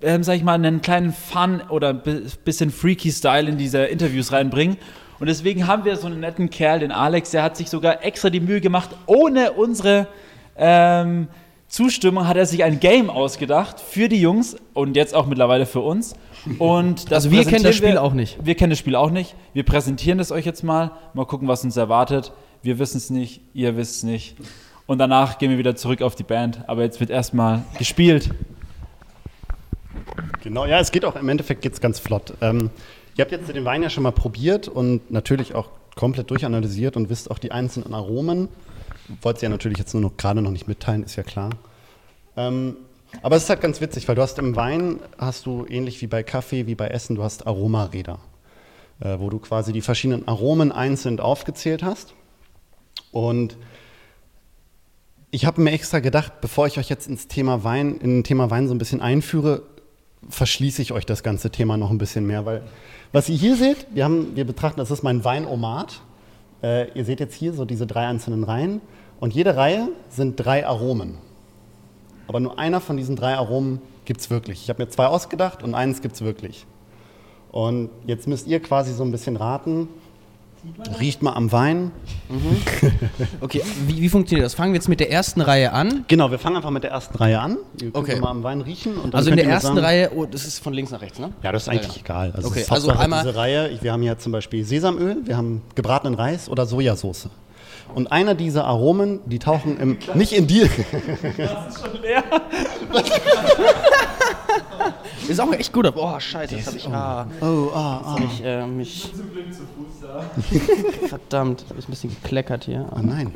[0.01, 2.03] ähm, sag ich mal, einen kleinen Fun oder ein
[2.45, 4.77] bisschen freaky Style in diese Interviews reinbringen.
[5.21, 8.31] Und deswegen haben wir so einen netten Kerl, den Alex, der hat sich sogar extra
[8.31, 10.09] die Mühe gemacht, ohne unsere
[10.57, 11.29] ähm,
[11.69, 15.81] Zustimmung hat er sich ein Game ausgedacht für die Jungs und jetzt auch mittlerweile für
[15.81, 16.15] uns.
[16.59, 18.45] Und das also wir kennen das Spiel wir, auch nicht.
[18.45, 19.35] Wir kennen das Spiel auch nicht.
[19.55, 20.91] Wir präsentieren das euch jetzt mal.
[21.15, 22.33] Mal gucken, was uns erwartet.
[22.63, 24.37] Wir wissen es nicht, ihr wisst es nicht.
[24.87, 26.69] Und danach gehen wir wieder zurück auf die Band.
[26.69, 28.31] Aber jetzt wird erstmal gespielt.
[30.43, 32.35] Genau, ja, es geht auch im Endeffekt geht's ganz flott.
[32.41, 32.71] Ähm,
[33.17, 37.11] ihr habt jetzt den Wein ja schon mal probiert und natürlich auch komplett durchanalysiert und
[37.11, 38.49] wisst auch die einzelnen Aromen.
[39.21, 41.51] Wollt ihr ja natürlich jetzt nur noch gerade noch nicht mitteilen, ist ja klar.
[42.37, 42.77] Ähm,
[43.21, 46.07] aber es ist halt ganz witzig, weil du hast im Wein, hast du ähnlich wie
[46.07, 48.19] bei Kaffee, wie bei Essen, du hast Aromaräder,
[49.01, 52.15] äh, wo du quasi die verschiedenen Aromen einzeln aufgezählt hast.
[53.11, 53.59] Und
[55.35, 58.69] ich habe mir extra gedacht, bevor ich euch jetzt ins Thema Wein, in Thema Wein
[58.69, 59.63] so ein bisschen einführe,
[60.29, 62.63] verschließe ich euch das ganze Thema noch ein bisschen mehr, weil
[63.13, 66.03] was ihr hier seht, wir, haben, wir betrachten, das ist mein Weinomat.
[66.63, 68.83] Äh, ihr seht jetzt hier so diese drei einzelnen Reihen
[69.21, 71.17] und jede Reihe sind drei Aromen.
[72.29, 74.63] Aber nur einer von diesen drei Aromen gibt es wirklich.
[74.63, 76.67] Ich habe mir zwei ausgedacht und eines gibt es wirklich.
[77.51, 79.89] Und jetzt müsst ihr quasi so ein bisschen raten,
[81.01, 81.91] Riecht mal am Wein.
[82.29, 82.57] Mhm.
[83.41, 84.55] Okay, wie, wie, funktioniert das?
[84.55, 86.05] Fangen wir jetzt mit der ersten Reihe an?
[86.07, 87.57] Genau, wir fangen einfach mit der ersten Reihe an.
[87.81, 88.21] Ihr könnt okay.
[88.21, 88.95] mal am Wein riechen.
[89.13, 91.33] also in der ersten sagen, Reihe, oh, das ist von links nach rechts, ne?
[91.43, 92.33] Ja, das ist eigentlich ja, egal.
[92.37, 92.65] Also, okay.
[92.69, 96.65] also einmal diese Reihe, wir haben hier zum Beispiel Sesamöl, wir haben gebratenen Reis oder
[96.65, 97.29] Sojasauce.
[97.95, 100.69] Und einer dieser Aromen, die tauchen im, nicht in dir.
[101.37, 102.23] Das ist schon leer.
[105.29, 105.91] Ist auch echt gut.
[105.95, 106.89] Oh, scheiße, das habe ich.
[106.89, 108.13] Ah, Oh, ah, ah.
[108.15, 109.13] hab ich äh, mich.
[111.09, 112.87] Verdammt, hab ich ein bisschen gekleckert hier.
[112.95, 113.33] Oh nein.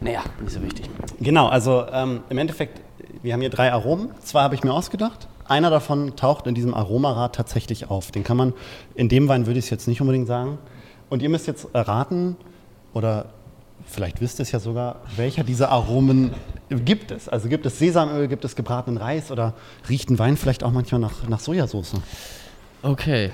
[0.00, 0.88] Naja, nicht so wichtig.
[1.20, 2.80] Genau, also ähm, im Endeffekt,
[3.22, 4.10] wir haben hier drei Aromen.
[4.20, 5.28] Zwei habe ich mir ausgedacht.
[5.46, 8.10] Einer davon taucht in diesem Aromarad tatsächlich auf.
[8.10, 8.52] Den kann man,
[8.94, 10.58] in dem Wein würde ich es jetzt nicht unbedingt sagen.
[11.10, 12.36] Und ihr müsst jetzt erraten,
[12.94, 13.26] oder
[13.86, 16.34] vielleicht wisst ihr es ja sogar, welcher dieser Aromen
[16.68, 17.28] gibt es.
[17.28, 19.54] Also gibt es Sesamöl, gibt es gebratenen Reis oder
[19.88, 21.94] riecht ein Wein vielleicht auch manchmal nach, nach Sojasauce.
[22.82, 23.30] Okay.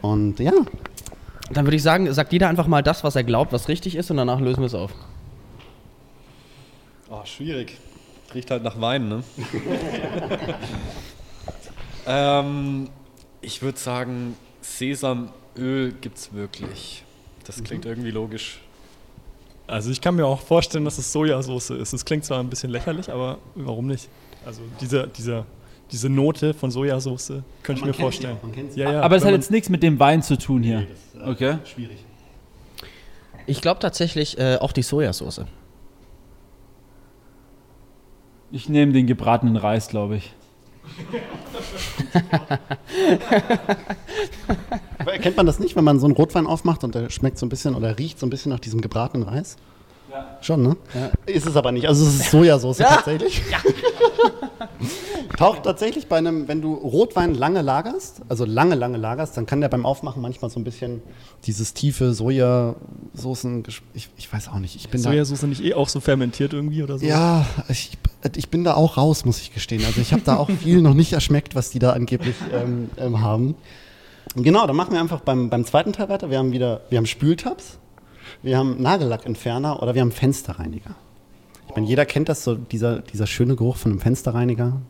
[0.00, 0.52] Und ja,
[1.50, 4.10] Dann würde ich sagen, sagt jeder einfach mal das, was er glaubt, was richtig ist,
[4.10, 4.92] und danach lösen wir es auf.
[7.10, 7.78] Oh, schwierig.
[8.34, 9.22] Riecht halt nach Wein, ne?
[12.06, 12.90] ähm,
[13.40, 17.02] ich würde sagen, Sesamöl gibt's wirklich.
[17.44, 18.60] Das klingt irgendwie logisch.
[19.68, 21.92] Also ich kann mir auch vorstellen, dass es Sojasauce ist.
[21.92, 24.08] Es klingt zwar ein bisschen lächerlich, aber warum nicht?
[24.46, 25.44] Also diese, diese,
[25.92, 28.38] diese Note von Sojasauce könnte ich mir vorstellen.
[28.74, 30.86] Ja, ja, Aber es hat jetzt nichts mit dem Wein zu tun hier.
[31.22, 31.58] Okay.
[31.64, 31.98] schwierig.
[33.46, 35.42] Ich glaube tatsächlich äh, auch die Sojasauce.
[38.50, 40.32] Ich nehme den gebratenen Reis, glaube ich.
[45.22, 47.48] Kennt man das nicht, wenn man so einen Rotwein aufmacht und der schmeckt so ein
[47.48, 49.56] bisschen oder riecht so ein bisschen nach diesem gebratenen Reis?
[50.10, 50.38] Ja.
[50.40, 50.76] Schon, ne?
[51.26, 51.86] Ist es aber nicht.
[51.86, 53.42] Also es ist Sojasauce tatsächlich.
[55.36, 59.60] Taucht tatsächlich bei einem, wenn du Rotwein lange lagerst, also lange, lange lagerst, dann kann
[59.60, 61.02] der beim Aufmachen manchmal so ein bisschen
[61.44, 63.64] dieses tiefe Sojasoßen,
[63.94, 64.76] ich, ich weiß auch nicht.
[64.76, 67.06] Ich bin da, Sojasauce nicht eh auch so fermentiert irgendwie oder so?
[67.06, 67.98] ja, ich,
[68.36, 69.84] ich bin da auch raus, muss ich gestehen.
[69.84, 73.20] Also ich habe da auch viel noch nicht erschmeckt, was die da angeblich ähm, ähm,
[73.20, 73.54] haben.
[74.34, 76.30] Genau, dann machen wir einfach beim, beim zweiten Teil weiter.
[76.30, 77.78] Wir haben wieder, wir haben Spültabs,
[78.42, 80.94] wir haben Nagellackentferner oder wir haben Fensterreiniger.
[81.68, 84.80] Ich meine, jeder kennt das so, dieser, dieser schöne Geruch von einem Fensterreiniger.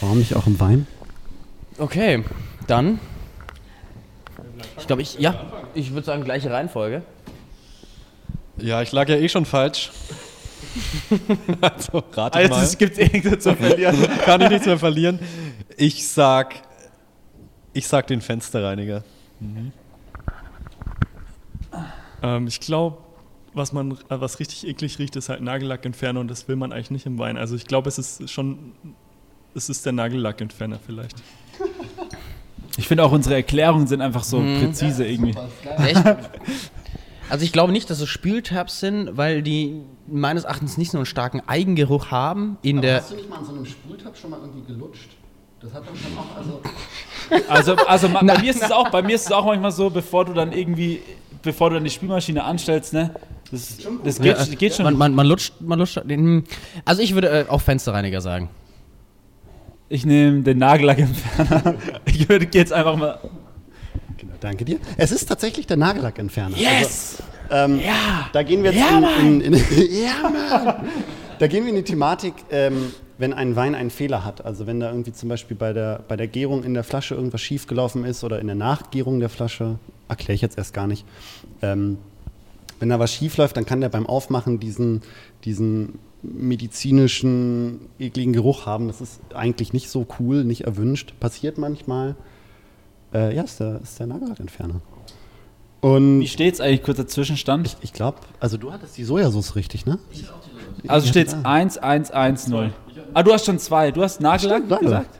[0.00, 0.86] Warum nicht auch im Wein?
[1.78, 2.24] Okay,
[2.66, 3.00] dann.
[4.78, 5.18] Ich glaube, ich.
[5.18, 7.02] Ja, ich würde sagen, gleiche Reihenfolge.
[8.58, 9.90] Ja, ich lag ja eh schon falsch.
[11.60, 12.62] also, rate Also mal.
[12.62, 13.96] es gibt eh nichts zu verlieren.
[14.24, 15.18] Kann ich nichts mehr verlieren.
[15.76, 16.54] Ich sag,
[17.72, 19.02] ich sag den Fensterreiniger.
[22.22, 22.98] Ähm, ich glaube,
[23.60, 26.90] was man, äh, was richtig eklig riecht, ist halt Nagellackentferner und das will man eigentlich
[26.90, 27.36] nicht im Wein.
[27.36, 28.72] Also ich glaube, es ist schon,
[29.54, 31.16] es ist der Nagellackentferner vielleicht.
[32.76, 35.34] Ich finde auch unsere Erklärungen sind einfach so präzise irgendwie.
[35.78, 36.02] Echt?
[37.28, 41.06] Also ich glaube nicht, dass es Spültabs sind, weil die meines Erachtens nicht so einen
[41.06, 43.02] starken Eigengeruch haben in der.
[43.02, 45.10] du nicht mal an so einem Spultab schon mal irgendwie gelutscht?
[45.60, 46.60] Das hat dann schon auch, also.
[47.48, 50.24] Also, also bei, mir ist es auch, bei mir ist es auch manchmal so, bevor
[50.24, 51.00] du dann irgendwie,
[51.42, 53.14] bevor du dann die Spülmaschine anstellst, ne?
[53.50, 54.84] Das, das geht, Ja, geht schon.
[54.84, 56.44] Man, man, man lutscht, man lutscht den.
[56.84, 58.48] Also ich würde äh, auch Fensterreiniger sagen.
[59.88, 61.74] Ich nehme den Nagellackentferner.
[62.04, 63.18] Ich würde jetzt einfach mal.
[64.16, 64.78] Genau, danke dir.
[64.96, 66.56] Es ist tatsächlich der Nagellackentferner.
[66.56, 67.20] Yes!
[67.48, 68.28] Also, ähm, Ja!
[68.32, 69.54] Da gehen wir jetzt Ja, in, in, in,
[70.04, 70.88] ja, Mann.
[71.40, 74.44] Da gehen wir in die Thematik, ähm, wenn ein Wein einen Fehler hat.
[74.44, 77.40] Also wenn da irgendwie zum Beispiel bei der, bei der Gärung in der Flasche irgendwas
[77.40, 81.04] schiefgelaufen ist oder in der Nachgärung der Flasche, erkläre ich jetzt erst gar nicht.
[81.62, 81.98] Ähm,
[82.80, 85.02] wenn da was schief läuft, dann kann der beim Aufmachen diesen,
[85.44, 88.88] diesen medizinischen, ekligen Geruch haben.
[88.88, 91.14] Das ist eigentlich nicht so cool, nicht erwünscht.
[91.20, 92.16] Passiert manchmal.
[93.14, 94.80] Äh, ja, ist der, ist der Nagellackentferner.
[95.80, 96.82] Und Wie steht's eigentlich?
[96.82, 97.76] Kurzer Zwischenstand.
[97.80, 99.98] ich glaube, also du hattest die Sojasauce richtig, ne?
[100.86, 102.72] Also Ich steht's hatte- 1, 1, 1, 0.
[103.14, 103.90] Ah, du hast schon zwei.
[103.90, 105.18] Du hast Nagellack gesagt?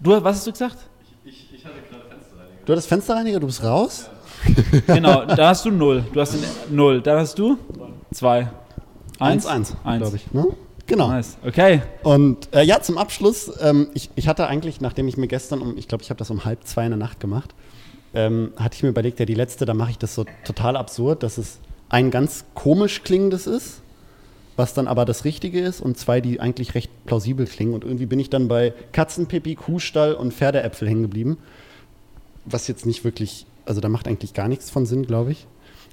[0.00, 0.78] Du, was hast du gesagt?
[2.64, 4.08] Du hattest Fensterreiniger, du bist raus?
[4.86, 6.04] Genau, da hast du 0.
[6.12, 7.00] Du hast den 0.
[7.00, 7.58] Dann hast du
[8.12, 8.48] 2.
[9.18, 10.00] 1, 1, 1.
[10.02, 10.32] glaube ich.
[10.32, 10.46] Ne?
[10.86, 11.08] Genau.
[11.08, 11.38] Nice.
[11.46, 11.82] Okay.
[12.02, 15.78] Und äh, ja, zum Abschluss, ähm, ich, ich hatte eigentlich, nachdem ich mir gestern um,
[15.78, 17.54] ich glaube, ich habe das um halb zwei in der Nacht gemacht,
[18.12, 21.22] ähm, hatte ich mir überlegt, ja, die letzte, da mache ich das so total absurd,
[21.22, 23.80] dass es ein ganz komisch klingendes ist,
[24.56, 27.74] was dann aber das Richtige ist, und zwei, die eigentlich recht plausibel klingen.
[27.74, 31.38] Und irgendwie bin ich dann bei Katzenpipi, Kuhstall und Pferdeäpfel hängen geblieben.
[32.44, 35.46] Was jetzt nicht wirklich, also da macht eigentlich gar nichts von Sinn, glaube ich.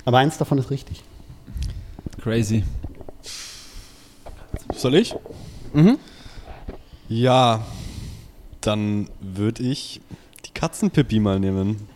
[0.05, 1.03] Aber eins davon ist richtig.
[2.21, 2.63] Crazy.
[4.75, 5.15] Soll ich?
[5.73, 5.97] Mhm.
[7.07, 7.65] Ja,
[8.61, 10.01] dann würde ich
[10.45, 11.87] die Katzenpipi mal nehmen.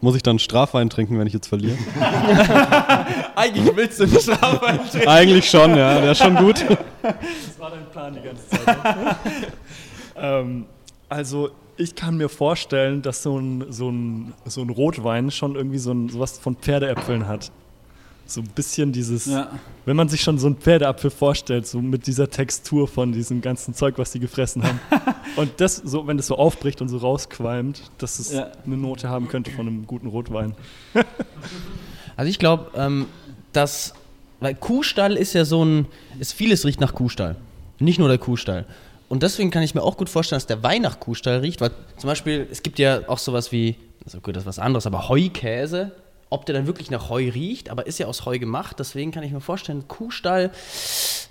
[0.00, 1.78] Muss ich dann Strafwein trinken, wenn ich jetzt verliere?
[3.36, 6.64] Eigentlich willst du nicht Strafe Eigentlich schon, ja, der ist schon gut.
[7.02, 8.84] Das war dein Plan die ganze Zeit.
[8.84, 9.16] Ne?
[10.16, 10.66] ähm,
[11.08, 15.78] also ich kann mir vorstellen, dass so ein, so ein, so ein Rotwein schon irgendwie
[15.78, 17.50] so ein, sowas von Pferdeäpfeln hat.
[18.24, 19.50] So ein bisschen dieses, Ja.
[19.84, 23.74] wenn man sich schon so einen Pferdeapfel vorstellt, so mit dieser Textur von diesem ganzen
[23.74, 24.80] Zeug, was die gefressen haben.
[25.36, 28.52] und das, so, wenn das so aufbricht und so rausqualmt, dass es Ja.
[28.64, 30.54] eine Note haben könnte von einem guten Rotwein.
[32.16, 33.06] Also ich glaube, ähm,
[33.54, 33.94] dass,
[34.40, 35.86] weil Kuhstall ist ja so ein,
[36.18, 37.36] ist vieles riecht nach Kuhstall.
[37.78, 38.66] Nicht nur der Kuhstall.
[39.12, 41.70] Und deswegen kann ich mir auch gut vorstellen, dass der Wein nach Kuhstall riecht, weil
[41.98, 45.10] zum Beispiel, es gibt ja auch sowas wie, also gut, das ist was anderes, aber
[45.10, 45.92] Heukäse,
[46.30, 49.22] ob der dann wirklich nach Heu riecht, aber ist ja aus Heu gemacht, deswegen kann
[49.22, 50.50] ich mir vorstellen, Kuhstall,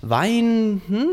[0.00, 1.08] Wein, hm?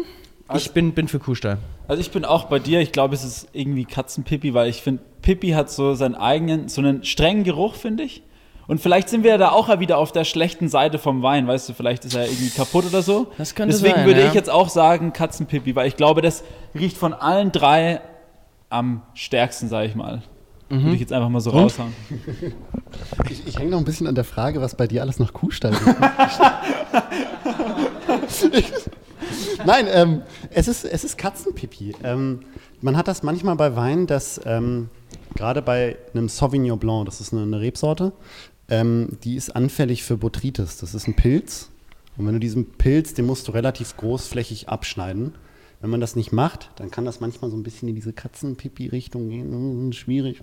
[0.53, 1.57] Ich bin, bin für Kuhstall.
[1.87, 2.81] Also ich bin auch bei dir.
[2.81, 6.81] Ich glaube, es ist irgendwie Katzenpipi, weil ich finde, Pipi hat so seinen eigenen, so
[6.81, 8.21] einen strengen Geruch, finde ich.
[8.69, 11.73] Und vielleicht sind wir da auch wieder auf der schlechten Seite vom Wein, weißt du,
[11.73, 13.31] vielleicht ist er irgendwie kaputt oder so.
[13.39, 14.27] Das könnte Deswegen sein, würde ja.
[14.27, 16.43] ich jetzt auch sagen Katzenpipi, weil ich glaube, das
[16.75, 17.99] riecht von allen drei
[18.69, 20.21] am stärksten, sage ich mal.
[20.69, 20.83] Mhm.
[20.83, 21.95] Würde ich jetzt einfach mal so raushauen.
[23.29, 25.73] Ich, ich hänge noch ein bisschen an der Frage, was bei dir alles nach Kuhstall
[25.73, 25.85] ist.
[29.65, 31.93] Nein, ähm, es, ist, es ist Katzenpipi.
[32.03, 32.39] Ähm,
[32.81, 34.89] man hat das manchmal bei Wein, dass ähm,
[35.35, 38.11] gerade bei einem Sauvignon Blanc, das ist eine, eine Rebsorte,
[38.69, 40.77] ähm, die ist anfällig für Botrytis.
[40.77, 41.69] Das ist ein Pilz.
[42.17, 45.33] Und wenn du diesen Pilz, den musst du relativ großflächig abschneiden.
[45.81, 49.29] Wenn man das nicht macht, dann kann das manchmal so ein bisschen in diese Katzenpipi-Richtung
[49.29, 49.93] gehen.
[49.93, 50.41] Schwierig.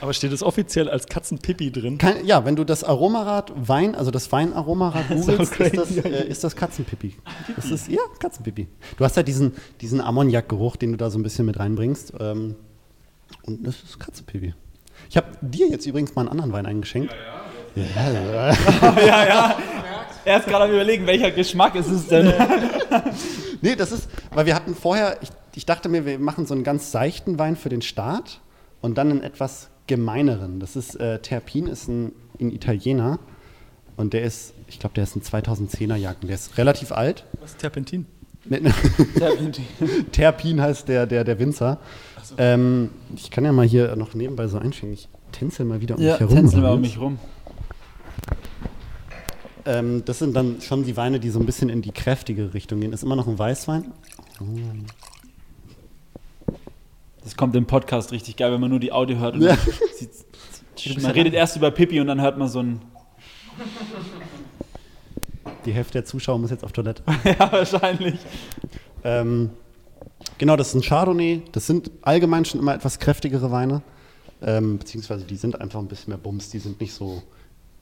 [0.00, 1.98] Aber steht es offiziell als Katzenpipi drin?
[1.98, 6.26] Kein, ja, wenn du das Aromarad Wein, also das Weinaromarad googelst, crazy ist, das, äh,
[6.26, 7.14] ist das Katzenpipi.
[7.56, 8.68] Das ist, ja, Katzenpipi.
[8.96, 9.52] Du hast halt diesen,
[9.82, 12.14] diesen Ammoniakgeruch, den du da so ein bisschen mit reinbringst.
[12.18, 12.54] Ähm,
[13.42, 14.54] und das ist Katzenpipi.
[15.10, 17.12] Ich habe dir jetzt übrigens mal einen anderen Wein eingeschenkt.
[17.12, 17.49] Ja, ja.
[19.06, 19.56] ja, ja.
[20.24, 22.32] Er ist gerade am überlegen, welcher Geschmack ist es denn?
[23.62, 26.64] Nee, das ist, weil wir hatten vorher, ich, ich dachte mir, wir machen so einen
[26.64, 28.40] ganz seichten Wein für den Start
[28.80, 30.60] und dann einen etwas gemeineren.
[30.60, 33.18] Das ist, äh, Terpin ist ein, ein Italiener
[33.98, 36.26] und der ist, ich glaube, der ist ein 2010er Jahrgang.
[36.28, 37.26] Der ist relativ alt.
[37.42, 38.06] Was ist Terpentin?
[38.46, 38.72] Ne, ne.
[40.10, 41.80] Terpin heißt der, der, der Winzer.
[42.38, 44.94] Ähm, ich kann ja mal hier noch nebenbei so einschenken.
[44.94, 46.34] Ich tänzel mal wieder um Ja, mich herum.
[46.36, 46.94] tänzeln wir um Moritz.
[46.94, 47.18] mich rum.
[49.70, 52.80] Ähm, das sind dann schon die Weine, die so ein bisschen in die kräftige Richtung
[52.80, 52.92] gehen.
[52.92, 53.92] Ist immer noch ein Weißwein.
[57.22, 59.36] Das kommt im Podcast richtig geil, wenn man nur die Audio hört.
[59.36, 59.56] Ja.
[60.74, 62.80] sieht, man redet erst über Pipi und dann hört man so ein.
[65.64, 67.04] Die Hälfte der Zuschauer muss jetzt auf Toilette.
[67.24, 68.18] ja, wahrscheinlich.
[69.04, 69.50] Ähm,
[70.38, 71.42] genau, das ist ein Chardonnay.
[71.52, 73.82] Das sind allgemein schon immer etwas kräftigere Weine.
[74.42, 76.50] Ähm, beziehungsweise die sind einfach ein bisschen mehr Bums.
[76.50, 77.22] Die sind nicht so.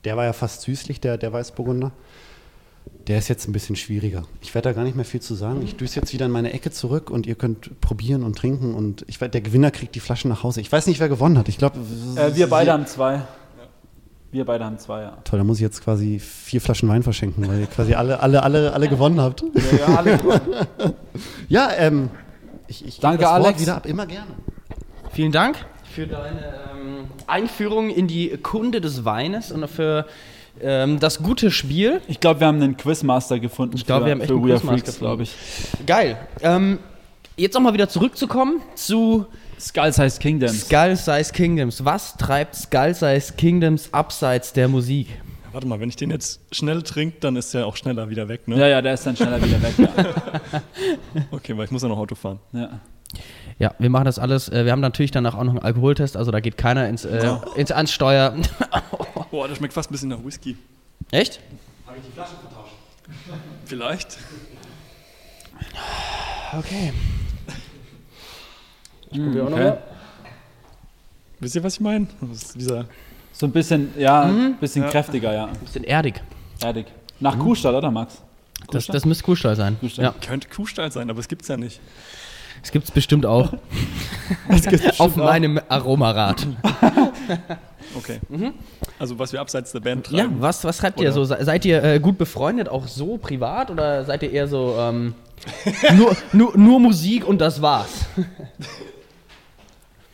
[0.05, 1.91] Der war ja fast süßlich, der, der Weißburgunder.
[3.07, 4.23] Der ist jetzt ein bisschen schwieriger.
[4.41, 5.61] Ich werde da gar nicht mehr viel zu sagen.
[5.63, 8.73] Ich düse jetzt wieder in meine Ecke zurück und ihr könnt probieren und trinken.
[8.73, 10.61] Und ich der Gewinner kriegt die Flaschen nach Hause.
[10.61, 11.49] Ich weiß nicht, wer gewonnen hat.
[11.49, 11.79] Ich glaube.
[12.15, 13.21] Äh, wir beide haben zwei.
[14.31, 15.17] Wir beide haben zwei, ja.
[15.23, 18.43] Toll, da muss ich jetzt quasi vier Flaschen Wein verschenken, weil ihr quasi alle, alle,
[18.43, 19.43] alle, alle gewonnen habt.
[19.79, 20.19] Ja, alle
[21.49, 22.11] Ja, ähm,
[22.67, 23.61] ich, ich Danke, das Wort Alex.
[23.61, 23.87] wieder ab.
[23.87, 24.31] Immer gerne.
[25.11, 25.57] Vielen Dank
[25.99, 30.05] für deine ähm, Einführung in die Kunde des Weines und für
[30.61, 31.99] ähm, das gute Spiel.
[32.07, 33.75] Ich glaube, wir haben einen Quizmaster gefunden.
[33.75, 35.35] Ich glaube, wir haben echt einen Quizmaster glaube ich.
[35.85, 36.17] Geil.
[36.41, 36.79] Ähm,
[37.35, 39.25] jetzt nochmal wieder zurückzukommen zu
[39.59, 40.61] Skull Size Kingdoms.
[40.61, 41.83] Skull Size Kingdoms.
[41.83, 45.07] Was treibt Skull Size Kingdoms abseits der Musik?
[45.51, 48.47] Warte mal, wenn ich den jetzt schnell trinke, dann ist der auch schneller wieder weg,
[48.47, 48.57] ne?
[48.57, 49.73] Ja, ja, der ist dann schneller wieder weg.
[49.77, 50.61] Ja.
[51.31, 52.39] Okay, weil ich muss ja noch Auto fahren.
[52.53, 52.79] ja.
[53.59, 54.47] Ja, wir machen das alles.
[54.49, 57.29] Äh, wir haben natürlich danach auch noch einen Alkoholtest, also da geht keiner ins, äh,
[57.55, 58.33] ins ans Steuer.
[59.31, 60.57] Boah, der schmeckt fast ein bisschen nach Whisky.
[61.11, 61.39] Echt?
[63.65, 64.17] Vielleicht.
[66.57, 66.93] Okay.
[69.11, 69.73] Mhm, okay.
[71.39, 72.07] Wisst ihr, was ich meine?
[72.21, 72.85] Das dieser
[73.31, 74.55] So ein bisschen, ja, Mhm.
[74.59, 74.89] bisschen Ja.
[74.89, 75.45] kräftiger, ja.
[75.47, 76.21] Bisschen erdig.
[76.61, 76.87] Erdig.
[77.19, 78.21] Nach Kuhstall, oder Max?
[78.71, 79.77] Das, das müsste Kuhstall sein.
[79.79, 80.05] Kuhstall.
[80.05, 81.79] Ja, könnte Kuhstall sein, aber es gibt's ja nicht.
[82.61, 83.53] Das gibt es bestimmt auch.
[84.99, 86.47] Auf meinem Aromarad.
[87.97, 88.19] Okay.
[88.99, 90.39] Also was wir abseits der Band Ja, treiben.
[90.41, 91.23] was, was schreibt ihr Oder- so?
[91.25, 93.71] Se- Seid ihr äh, gut befreundet, auch so privat?
[93.71, 95.15] Oder seid ihr eher so ähm,
[95.97, 98.05] nur, nur, nur Musik und das war's?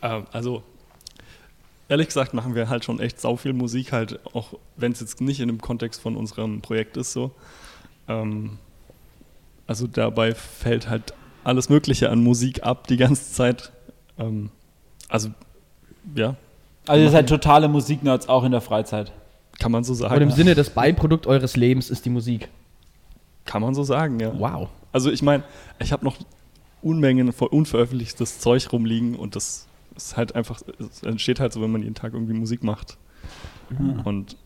[0.00, 0.62] Ähm, also
[1.88, 5.20] ehrlich gesagt machen wir halt schon echt sau viel Musik halt, auch wenn es jetzt
[5.20, 7.32] nicht in dem Kontext von unserem Projekt ist so.
[8.08, 8.58] Ähm,
[9.66, 11.12] also dabei fällt halt
[11.46, 13.72] alles Mögliche an Musik ab die ganze Zeit.
[14.18, 14.50] Ähm,
[15.08, 15.30] also
[16.14, 16.34] ja,
[16.86, 19.12] Also ihr seid totale Musiknerds auch in der Freizeit.
[19.58, 20.20] kann man so Und sagen.
[20.22, 22.48] im Sinne, das Beiprodukt eures Lebens ist die Musik.
[23.44, 24.32] Kann man so sagen, ja.
[24.38, 24.68] Wow.
[24.92, 25.44] Also ich meine,
[25.78, 26.16] ich habe noch
[26.82, 31.70] Unmengen von unveröffentlichtes Zeug rumliegen und das ist halt einfach, es entsteht halt so, wenn
[31.70, 32.98] man jeden Tag irgendwie Musik macht.
[34.04, 34.36] Und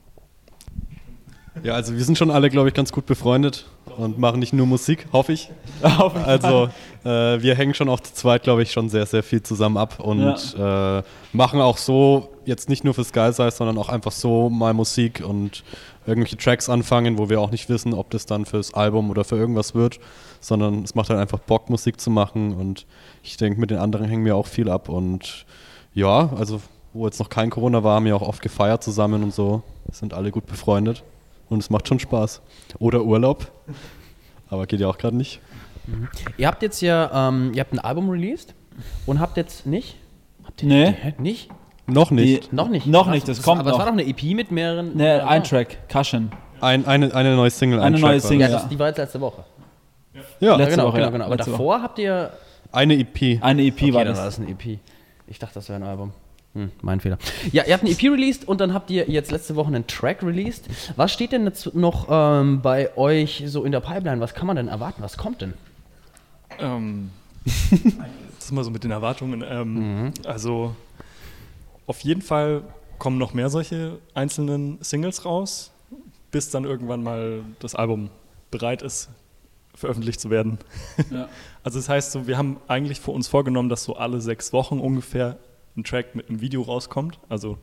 [1.62, 4.66] Ja, also wir sind schon alle, glaube ich, ganz gut befreundet und machen nicht nur
[4.66, 5.50] Musik, hoffe ich.
[5.82, 6.68] also
[7.04, 9.98] äh, wir hängen schon auch zu zweit, glaube ich, schon sehr, sehr viel zusammen ab
[10.00, 14.48] und äh, machen auch so, jetzt nicht nur für Sky Size, sondern auch einfach so
[14.48, 15.64] mal Musik und
[16.06, 19.36] irgendwelche Tracks anfangen, wo wir auch nicht wissen, ob das dann fürs Album oder für
[19.36, 19.98] irgendwas wird,
[20.40, 22.86] sondern es macht halt einfach Bock, Musik zu machen und
[23.22, 25.44] ich denke, mit den anderen hängen wir auch viel ab und
[25.94, 26.60] ja, also
[26.92, 30.14] wo jetzt noch kein Corona war, haben wir auch oft gefeiert zusammen und so, sind
[30.14, 31.02] alle gut befreundet.
[31.50, 32.40] Und es macht schon Spaß.
[32.78, 33.50] Oder Urlaub.
[34.48, 35.40] Aber geht ja auch gerade nicht.
[35.86, 36.08] Mhm.
[36.38, 38.54] Ihr habt jetzt ja, ähm, ihr habt ein Album released
[39.06, 39.96] und habt jetzt nicht?
[40.44, 40.94] Habt ihr Nee.
[41.00, 41.14] Hä?
[41.18, 41.50] Nicht?
[41.86, 42.50] Noch nicht.
[42.52, 42.86] Die- Noch nicht?
[42.86, 43.78] Noch nicht, das kommt Aber es noch.
[43.80, 44.96] war doch eine EP mit mehreren.
[44.96, 45.44] Ne, ein Ah.
[45.44, 46.30] Track, Cushion.
[46.60, 47.80] Ein, eine, eine neue Single.
[47.80, 48.46] Eine ein neue Single.
[48.46, 48.62] Ja, das.
[48.62, 49.44] das, die war jetzt letzte Woche.
[50.40, 51.10] Ja, Letzte genau, Woche, genau, ja.
[51.10, 51.24] genau.
[51.26, 52.30] Aber davor habt ihr.
[52.72, 53.38] eine EP.
[53.42, 54.36] Eine EP Okay, war dann war das.
[54.36, 54.78] das eine EP.
[55.26, 56.12] Ich dachte, das wäre ein Album.
[56.54, 57.18] Hm, mein Fehler.
[57.52, 60.22] Ja, ihr habt eine EP released und dann habt ihr jetzt letzte Woche einen Track
[60.22, 60.68] released.
[60.96, 64.20] Was steht denn jetzt noch ähm, bei euch so in der Pipeline?
[64.20, 65.00] Was kann man denn erwarten?
[65.02, 65.54] Was kommt denn?
[66.58, 67.10] Ähm,
[67.44, 69.44] das ist immer so mit den Erwartungen.
[69.48, 70.74] Ähm, Also
[71.86, 72.62] auf jeden Fall
[72.98, 75.70] kommen noch mehr solche einzelnen Singles raus,
[76.32, 78.10] bis dann irgendwann mal das Album
[78.50, 79.08] bereit ist,
[79.74, 80.58] veröffentlicht zu werden.
[81.10, 81.28] Ja.
[81.62, 84.78] Also das heißt, so, wir haben eigentlich vor uns vorgenommen, dass so alle sechs Wochen
[84.80, 85.36] ungefähr
[85.76, 87.18] ein Track mit einem Video rauskommt.
[87.28, 87.58] Also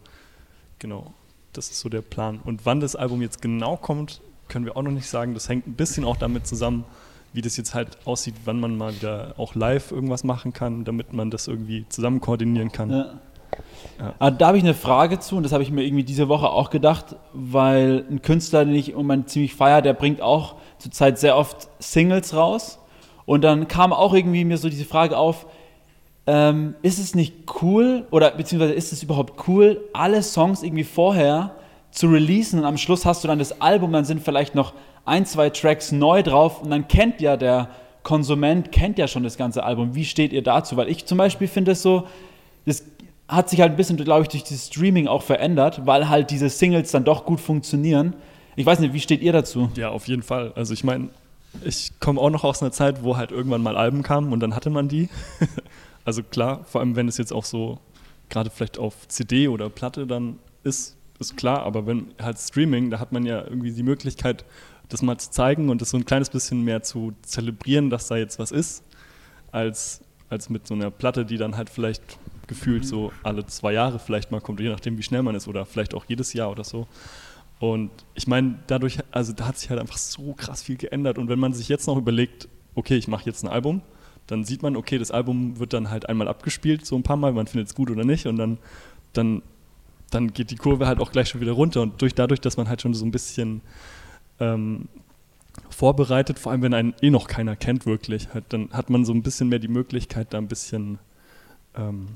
[0.79, 1.13] genau,
[1.53, 2.39] das ist so der Plan.
[2.43, 5.33] Und wann das Album jetzt genau kommt, können wir auch noch nicht sagen.
[5.33, 6.85] Das hängt ein bisschen auch damit zusammen,
[7.33, 11.13] wie das jetzt halt aussieht, wann man mal wieder auch live irgendwas machen kann, damit
[11.13, 12.89] man das irgendwie zusammen koordinieren kann.
[12.89, 13.19] Ja.
[13.99, 14.13] Ja.
[14.19, 16.49] Ah, Da habe ich eine Frage zu und das habe ich mir irgendwie diese Woche
[16.49, 21.17] auch gedacht, weil ein Künstler, den ich im Moment ziemlich feier, der bringt auch zurzeit
[21.19, 22.79] sehr oft Singles raus.
[23.25, 25.47] Und dann kam auch irgendwie mir so diese Frage auf,
[26.27, 31.55] ähm, ist es nicht cool oder beziehungsweise ist es überhaupt cool, alle Songs irgendwie vorher
[31.91, 34.73] zu releasen und am Schluss hast du dann das Album, dann sind vielleicht noch
[35.05, 37.69] ein, zwei Tracks neu drauf und dann kennt ja der
[38.03, 39.95] Konsument, kennt ja schon das ganze Album.
[39.95, 40.77] Wie steht ihr dazu?
[40.77, 42.07] Weil ich zum Beispiel finde es so,
[42.65, 42.83] das
[43.27, 46.49] hat sich halt ein bisschen, glaube ich, durch dieses Streaming auch verändert, weil halt diese
[46.49, 48.15] Singles dann doch gut funktionieren.
[48.55, 49.69] Ich weiß nicht, wie steht ihr dazu?
[49.75, 50.51] Ja, auf jeden Fall.
[50.55, 51.09] Also ich meine,
[51.63, 54.55] ich komme auch noch aus einer Zeit, wo halt irgendwann mal Alben kamen und dann
[54.55, 55.09] hatte man die.
[56.07, 57.79] also klar, vor allem wenn es jetzt auch so
[58.29, 62.99] gerade vielleicht auf CD oder Platte dann ist, ist klar, aber wenn halt Streaming, da
[62.99, 64.45] hat man ja irgendwie die Möglichkeit,
[64.87, 68.15] das mal zu zeigen und das so ein kleines bisschen mehr zu zelebrieren, dass da
[68.15, 68.85] jetzt was ist,
[69.51, 72.17] als, als mit so einer Platte, die dann halt vielleicht
[72.47, 75.65] gefühlt so alle zwei Jahre vielleicht mal kommt, je nachdem, wie schnell man ist oder
[75.65, 76.87] vielleicht auch jedes Jahr oder so.
[77.59, 81.17] Und ich meine, dadurch, also da hat sich halt einfach so krass viel geändert.
[81.17, 83.81] Und wenn man sich jetzt noch überlegt, okay, ich mache jetzt ein Album,
[84.27, 87.31] dann sieht man, okay, das Album wird dann halt einmal abgespielt, so ein paar Mal,
[87.33, 88.27] man findet es gut oder nicht.
[88.27, 88.57] Und dann,
[89.13, 89.41] dann,
[90.11, 91.81] dann geht die Kurve halt auch gleich schon wieder runter.
[91.81, 93.61] Und durch, dadurch, dass man halt schon so ein bisschen
[94.39, 94.87] ähm,
[95.69, 99.13] vorbereitet, vor allem wenn einen eh noch keiner kennt wirklich, halt, dann hat man so
[99.13, 100.99] ein bisschen mehr die Möglichkeit, da ein bisschen,
[101.75, 102.07] ähm,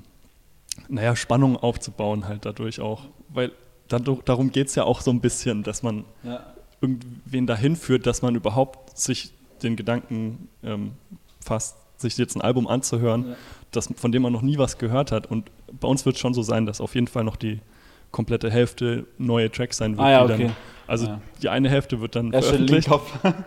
[0.89, 3.04] naja, Spannung aufzubauen halt dadurch auch.
[3.30, 3.52] Weil
[3.88, 6.45] dadurch, darum geht es ja auch so ein bisschen, dass man Ja.
[6.82, 9.32] irgendwen dahin führt, dass man überhaupt sich
[9.63, 10.91] den Gedanken ähm,
[11.39, 13.36] fasst, sich jetzt ein Album anzuhören, Ja.
[13.72, 15.28] das, von dem man noch nie was gehört hat.
[15.28, 17.60] Und bei uns wird es schon so sein, dass auf jeden Fall noch die
[18.12, 20.02] komplette Hälfte neue Tracks sein wird.
[20.06, 20.44] Ah ja, die okay.
[20.48, 20.56] Dann,
[20.88, 21.22] also Ja.
[21.42, 22.90] die eine Hälfte wird dann Er stellt veröffentlicht.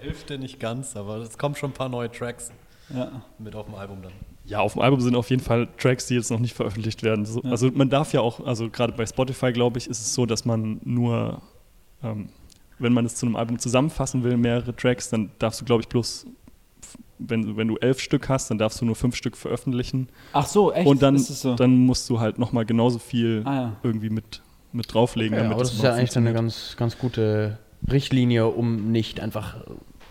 [0.00, 2.50] Hälfte nicht ganz, aber es kommen schon ein paar neue Tracks
[2.94, 3.22] ja.
[3.38, 4.12] mit auf dem Album dann.
[4.46, 7.24] Ja, auf dem Album sind auf jeden Fall Tracks, die jetzt noch nicht veröffentlicht werden.
[7.24, 7.50] So, Ja.
[7.50, 10.44] Also man darf ja auch, also gerade bei Spotify, glaube ich, ist es so, dass
[10.44, 11.40] man nur,
[12.02, 12.28] ähm,
[12.78, 15.88] wenn man es zu einem Album zusammenfassen will, mehrere Tracks, dann darfst du, glaube ich,
[15.88, 16.26] bloß,
[17.18, 20.08] wenn, wenn du elf Stück hast, dann darfst du nur fünf Stück veröffentlichen.
[20.32, 20.86] Ach so, echt?
[20.86, 21.54] Und dann, Ist es so?
[21.54, 23.76] dann musst du halt nochmal genauso viel Ah, ja.
[23.82, 24.42] irgendwie mit,
[24.72, 25.32] mit drauflegen.
[25.36, 27.58] Ja, damit aber das es ist ja eigentlich eine ganz, ganz gute
[27.90, 29.56] Richtlinie, um nicht einfach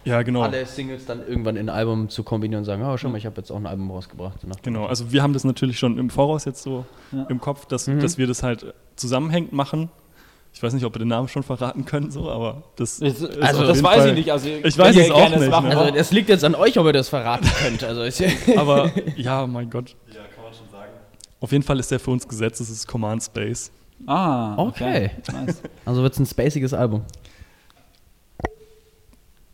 [0.06, 0.42] Ja, genau.
[0.42, 3.26] alle Singles dann irgendwann in ein Album zu kombinieren und sagen, oh, schau mal, ich
[3.26, 4.40] habe jetzt auch ein Album rausgebracht.
[4.64, 7.24] Genau, also wir haben das natürlich schon im Voraus jetzt so Ja.
[7.30, 8.00] im Kopf, dass, Mhm.
[8.00, 9.90] dass wir das halt zusammenhängend machen.
[10.54, 13.24] Ich weiß nicht, ob wir den Namen schon verraten können, so, aber das, Das, ist
[13.42, 14.32] also auf das jeden weiß Fall- ich nicht.
[14.32, 15.70] Also, Ich weiß es ihr auch nicht, machen.
[15.70, 15.78] ne?
[15.78, 17.84] Also es liegt jetzt an euch, ob ihr das verraten könnt.
[17.84, 18.04] Also
[18.56, 19.96] Aber ja, mein Gott.
[20.08, 20.92] Ja, kann man schon sagen.
[21.42, 23.72] Auf jeden Fall ist der für uns gesetzt, es ist Command Space.
[24.06, 25.12] ah, Okay.
[25.32, 25.62] Nice.
[25.86, 27.04] also wird es ein spaciges Album.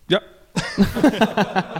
[0.10, 0.20] Ja.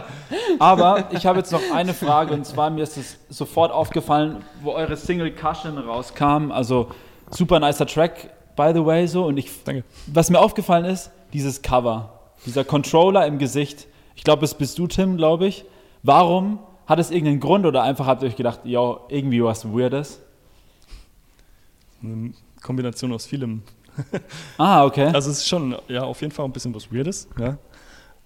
[0.58, 4.72] Aber ich habe jetzt noch eine Frage und zwar mir ist es sofort aufgefallen, wo
[4.72, 6.50] eure Single Cushion rauskam.
[6.52, 6.88] Also
[7.30, 8.30] super nicer Track,
[8.60, 9.24] by the way, so.
[9.26, 9.84] Und ich, Danke.
[10.06, 13.86] was mir aufgefallen ist, dieses Cover, dieser Controller im Gesicht.
[14.16, 15.64] Ich glaube, das bist du, Tim, glaube ich.
[16.02, 16.58] Warum?
[16.86, 20.20] Hat es irgendeinen Grund oder einfach habt ihr euch gedacht, yo, irgendwie was Weirdes?
[22.02, 22.32] Eine
[22.62, 23.62] Kombination aus vielem.
[24.58, 25.06] Ah, okay.
[25.06, 27.58] Also es ist schon, ja, auf jeden Fall ein bisschen was Weirdes, ja.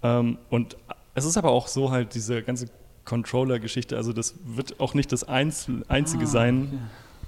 [0.03, 0.77] Ähm, und
[1.15, 2.67] es ist aber auch so halt diese ganze
[3.05, 6.79] Controller-Geschichte, also das wird auch nicht das Einzel Einzige Ah, sein, okay.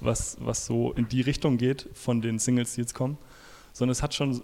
[0.01, 3.17] Was, was so in die Richtung geht von den Singles, die jetzt kommen,
[3.73, 4.41] sondern es hat schon,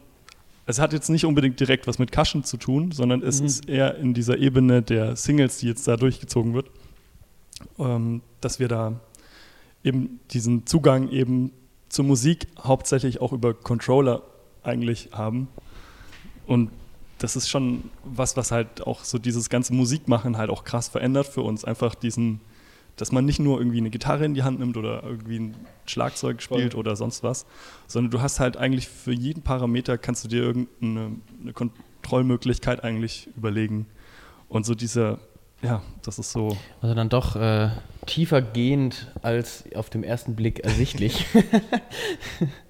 [0.65, 3.45] es hat jetzt nicht unbedingt direkt was mit Kaschen zu tun, sondern es Mhm.
[3.45, 6.69] ist eher in dieser Ebene der Singles, die jetzt da durchgezogen wird,
[7.79, 8.99] ähm, dass wir da
[9.83, 11.51] eben diesen Zugang eben
[11.89, 14.21] zur Musik hauptsächlich auch über Controller
[14.63, 15.47] eigentlich haben
[16.47, 16.69] und
[17.19, 21.25] das ist schon was, was halt auch so dieses ganze Musikmachen halt auch krass verändert
[21.27, 21.63] für uns.
[21.63, 22.41] Einfach diesen,
[22.95, 26.41] dass man nicht nur irgendwie eine Gitarre in die Hand nimmt oder irgendwie ein Schlagzeug
[26.41, 26.79] spielt Voll.
[26.79, 27.45] oder sonst was,
[27.87, 33.29] sondern du hast halt eigentlich für jeden Parameter kannst du dir irgendeine eine Kontrollmöglichkeit eigentlich
[33.35, 33.87] überlegen.
[34.47, 35.17] Und so diese,
[35.61, 36.55] ja, das ist so.
[36.81, 37.69] Also dann doch äh,
[38.05, 41.25] tiefer gehend als auf dem ersten Blick ersichtlich.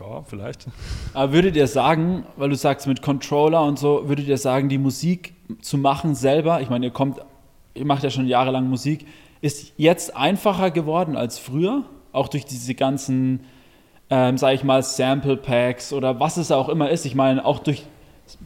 [0.00, 0.66] Ja, vielleicht.
[1.12, 4.78] Aber würdet ihr sagen, weil du sagst mit Controller und so, würdet ihr sagen, die
[4.78, 7.18] Musik zu machen selber, ich meine, ihr kommt,
[7.74, 9.06] ihr macht ja schon jahrelang Musik,
[9.40, 11.84] ist jetzt einfacher geworden als früher?
[12.12, 13.40] Auch durch diese ganzen,
[14.10, 17.06] ähm, sag ich mal, Sample Packs oder was es auch immer ist.
[17.06, 17.84] Ich meine, auch durch,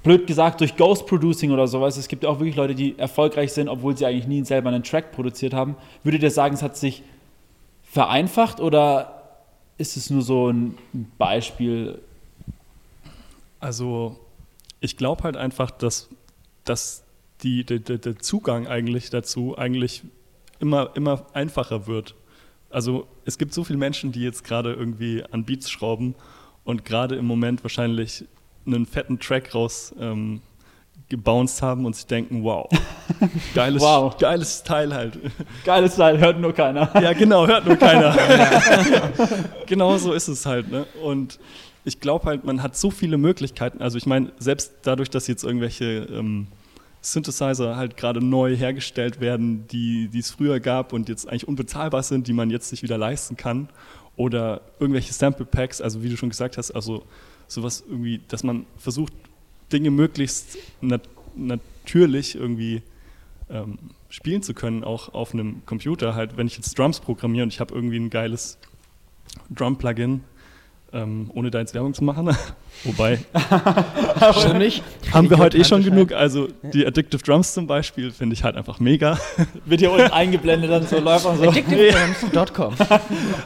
[0.03, 1.97] blöd gesagt, durch Ghost Producing oder sowas.
[1.97, 4.83] Es gibt ja auch wirklich Leute, die erfolgreich sind, obwohl sie eigentlich nie selber einen
[4.83, 5.77] Track produziert haben.
[6.03, 7.03] Würdet ihr sagen, es hat sich
[7.83, 9.23] vereinfacht oder
[9.79, 10.77] ist es nur so ein
[11.19, 12.01] Beispiel?
[13.61, 14.17] Also,
[14.81, 16.09] ich glaube halt einfach, dass,
[16.65, 17.03] dass
[17.43, 20.03] die, der, der Zugang eigentlich dazu eigentlich
[20.65, 22.15] immer, immer einfacher wird.
[22.71, 26.15] Also, es gibt so viele Menschen, die jetzt gerade irgendwie an Beats schrauben
[26.65, 28.25] und gerade im Moment wahrscheinlich
[28.67, 30.41] einen fetten Track raus ähm,
[31.11, 32.67] gebounced haben und sich denken, wow,
[33.55, 34.17] geiles, Wow.
[34.17, 35.19] geiles Teil halt.
[35.65, 36.91] Geiles Teil, hört nur keiner.
[37.01, 38.17] Ja, genau, hört nur keiner.
[39.67, 40.71] genau so ist es halt.
[40.73, 40.87] Ne?
[41.03, 41.39] Und
[41.85, 43.83] ich glaube halt, man hat so viele Möglichkeiten.
[43.83, 46.47] Also ich meine, selbst dadurch, dass jetzt irgendwelche ähm,
[47.05, 52.27] Synthesizer halt gerade neu hergestellt werden, die, es früher gab und jetzt eigentlich unbezahlbar sind,
[52.27, 53.69] die man jetzt sich wieder leisten kann.
[54.17, 57.05] Oder irgendwelche Sample Packs, also wie du schon gesagt hast, also
[57.47, 59.13] sowas irgendwie, dass man versucht,
[59.73, 61.03] Dinge möglichst nat
[61.37, 62.83] natürlich irgendwie
[63.51, 63.79] ähm,
[64.09, 66.15] spielen zu können, auch auf einem Computer.
[66.15, 68.57] Halt, wenn ich jetzt Drums programmiere und ich habe irgendwie ein geiles
[69.51, 70.23] Drum-Plugin,
[70.95, 72.31] ähm, ohne da jetzt Werbung zu machen,
[72.85, 73.19] wobei
[74.33, 74.83] Schon nicht?
[75.13, 76.13] haben wir heute eh schon genug.
[76.13, 79.19] Also die Addictive Drums zum Beispiel finde ich halt einfach mega.
[79.65, 81.49] Wird hier unten eingeblendet, dann so läuft und so.
[81.49, 82.75] Addictivedrums.com.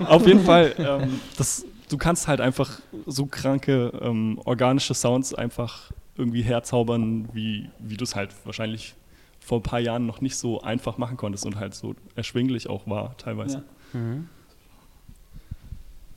[0.06, 5.90] Auf jeden Fall, ähm, das, du kannst halt einfach so kranke ähm, organische Sounds einfach
[6.16, 8.94] irgendwie herzaubern, wie, wie du es halt wahrscheinlich
[9.40, 12.86] vor ein paar Jahren noch nicht so einfach machen konntest und halt so erschwinglich auch
[12.86, 13.64] war teilweise.
[13.94, 14.00] Ja.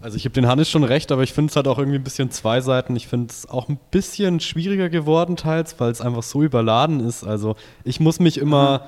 [0.01, 2.03] Also ich habe den Hannes schon recht, aber ich finde es halt auch irgendwie ein
[2.03, 2.95] bisschen zwei Seiten.
[2.95, 7.23] Ich finde es auch ein bisschen schwieriger geworden teils, weil es einfach so überladen ist.
[7.23, 8.87] Also ich muss mich immer,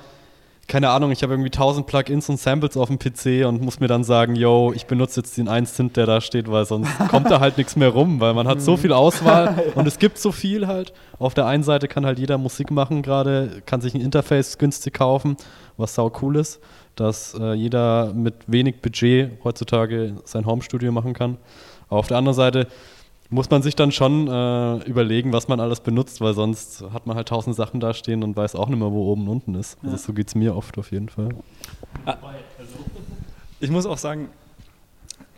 [0.66, 3.86] keine Ahnung, ich habe irgendwie tausend Plugins und Samples auf dem PC und muss mir
[3.86, 7.30] dann sagen, yo, ich benutze jetzt den einen Synth, der da steht, weil sonst kommt
[7.30, 10.32] da halt nichts mehr rum, weil man hat so viel Auswahl und es gibt so
[10.32, 10.92] viel halt.
[11.20, 14.94] Auf der einen Seite kann halt jeder Musik machen gerade, kann sich ein Interface günstig
[14.94, 15.36] kaufen,
[15.76, 16.60] was sau cool ist,
[16.96, 21.36] dass äh, jeder mit wenig Budget heutzutage sein Homestudio machen kann.
[21.88, 22.66] Aber auf der anderen Seite
[23.30, 27.16] muss man sich dann schon äh, überlegen, was man alles benutzt, weil sonst hat man
[27.16, 29.76] halt tausend Sachen da stehen und weiß auch nicht mehr, wo oben und unten ist.
[29.82, 29.98] Also Ja.
[29.98, 31.30] so geht es mir oft auf jeden Fall.
[33.60, 34.28] Ich muss auch sagen,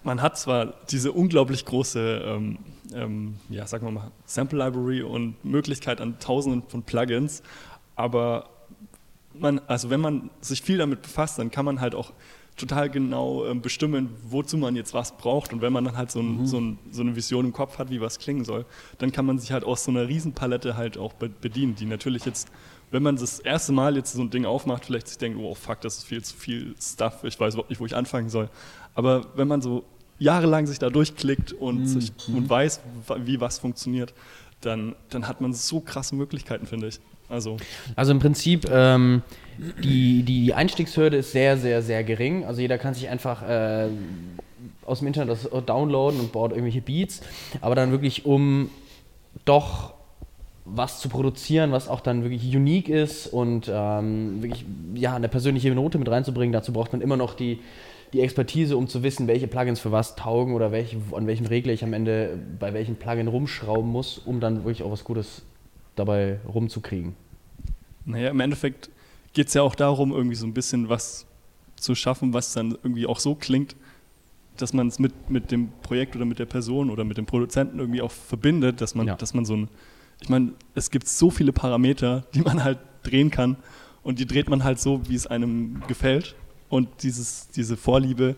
[0.02, 2.58] man hat zwar diese unglaublich große, ähm,
[2.94, 7.42] ähm, ja, sagen wir mal, Sample Library und Möglichkeit an Tausenden von Plugins,
[7.94, 8.48] aber
[9.40, 12.12] man, also wenn man sich viel damit befasst, dann kann man halt auch
[12.56, 15.52] total genau ähm, bestimmen, wozu man jetzt was braucht.
[15.52, 17.90] Und wenn man dann halt so, ein, so, ein, so eine Vision im Kopf hat,
[17.90, 18.64] wie was klingen soll,
[18.98, 22.24] dann kann man sich halt aus so einer Riesenpalette halt auch be bedienen, die natürlich
[22.24, 22.48] jetzt,
[22.90, 25.82] wenn man das erste Mal jetzt so ein Ding aufmacht, vielleicht sich denkt, oh fuck,
[25.82, 28.48] das ist viel zu viel Stuff, ich weiß überhaupt nicht, wo ich anfangen soll.
[28.94, 29.84] Aber wenn man so
[30.18, 34.14] jahrelang sich da durchklickt und, sich, und weiß, wa- wie was funktioniert,
[34.62, 37.00] dann, dann hat man so krasse Möglichkeiten, finde ich.
[37.28, 37.56] Also,
[37.96, 39.22] Also im Prinzip, ähm,
[39.82, 42.44] die, die, Einstiegshürde ist sehr, sehr, sehr gering.
[42.44, 43.88] Also jeder kann sich einfach äh,
[44.84, 47.22] aus dem Internet das downloaden und baut irgendwelche Beats.
[47.60, 48.70] Aber dann wirklich, um
[49.44, 49.94] doch
[50.64, 54.64] was zu produzieren, was auch dann wirklich unique ist und ähm, wirklich
[54.94, 57.60] ja, eine persönliche Note mit reinzubringen, dazu braucht man immer noch die,
[58.12, 61.72] die Expertise, um zu wissen, welche Plugins für was taugen oder welche, an welchem Regler
[61.72, 65.42] ich am Ende bei welchem Plugin rumschrauben muss, um dann wirklich auch was Gutes
[65.96, 67.14] dabei rumzukriegen.
[68.04, 68.90] Naja, im Endeffekt
[69.32, 71.26] geht es ja auch darum, irgendwie so ein bisschen was
[71.76, 73.76] zu schaffen, was dann irgendwie auch so klingt,
[74.56, 77.78] dass man es mit, mit dem Projekt oder mit der Person oder mit dem Produzenten
[77.78, 79.16] irgendwie auch verbindet, dass man, Ja.
[79.16, 79.68] dass man so ein,
[80.22, 83.56] ich meine, es gibt so viele Parameter, die man halt drehen kann
[84.02, 86.36] und die dreht man halt so, wie es einem gefällt
[86.70, 88.36] und dieses, diese Vorliebe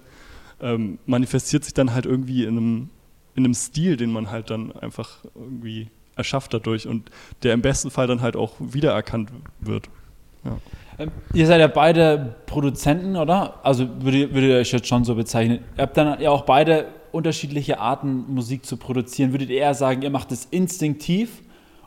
[0.60, 2.90] ähm, manifestiert sich dann halt irgendwie in einem,
[3.36, 5.88] in einem Stil, den man halt dann einfach irgendwie
[6.18, 7.10] erschafft dadurch und
[7.42, 9.88] der im besten Fall dann halt auch wiedererkannt wird.
[10.98, 13.60] Ähm, Ihr seid ja beide Produzenten, oder?
[13.62, 15.60] Also würdet, würdet ihr euch jetzt schon so bezeichnen.
[15.76, 19.32] Ihr habt dann ja auch beide unterschiedliche Arten, Musik zu produzieren.
[19.32, 21.42] Würdet ihr eher sagen, ihr macht es instinktiv?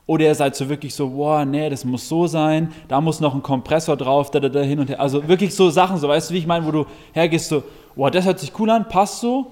[0.07, 3.35] Oder ihr seid so wirklich so, boah, nee, das muss so sein, da muss noch
[3.35, 4.99] ein Kompressor drauf, da, da, da, hin und her.
[4.99, 7.63] Also wirklich so Sachen, so weißt du, wie ich meine, wo du hergehst, so,
[7.95, 9.51] boah, das hört sich cool an, passt so.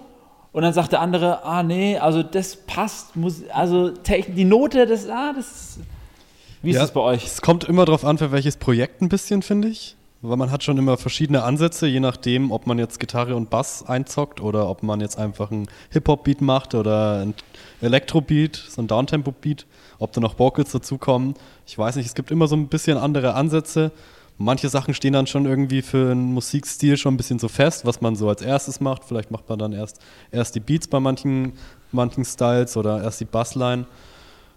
[0.51, 5.07] Und dann sagt der andere, ah, nee, also das passt, muss, also die Note, das,
[5.07, 5.79] ah, das.
[6.61, 7.25] Wie ist Ja, das bei euch?
[7.25, 9.95] Es kommt immer darauf an, für welches Projekt ein bisschen, finde ich.
[10.21, 13.85] Weil man hat schon immer verschiedene Ansätze, je nachdem, ob man jetzt Gitarre und Bass
[13.87, 17.33] einzockt oder ob man jetzt einfach einen Hip-Hop-Beat macht oder ein
[17.79, 19.65] Elektro-Beat, so ein Downtempo-Beat,
[19.97, 21.35] ob da noch Vocals dazukommen.
[21.65, 23.91] Ich weiß nicht, es gibt immer so ein bisschen andere Ansätze.
[24.41, 27.99] Manche Sachen stehen dann schon irgendwie für einen Musikstil schon ein bisschen so fest, was
[27.99, 29.03] man so als erstes macht.
[29.03, 29.99] Vielleicht macht man dann erst,
[30.31, 31.53] erst die Beats bei manchen,
[31.91, 33.85] manchen Styles oder erst die Bassline.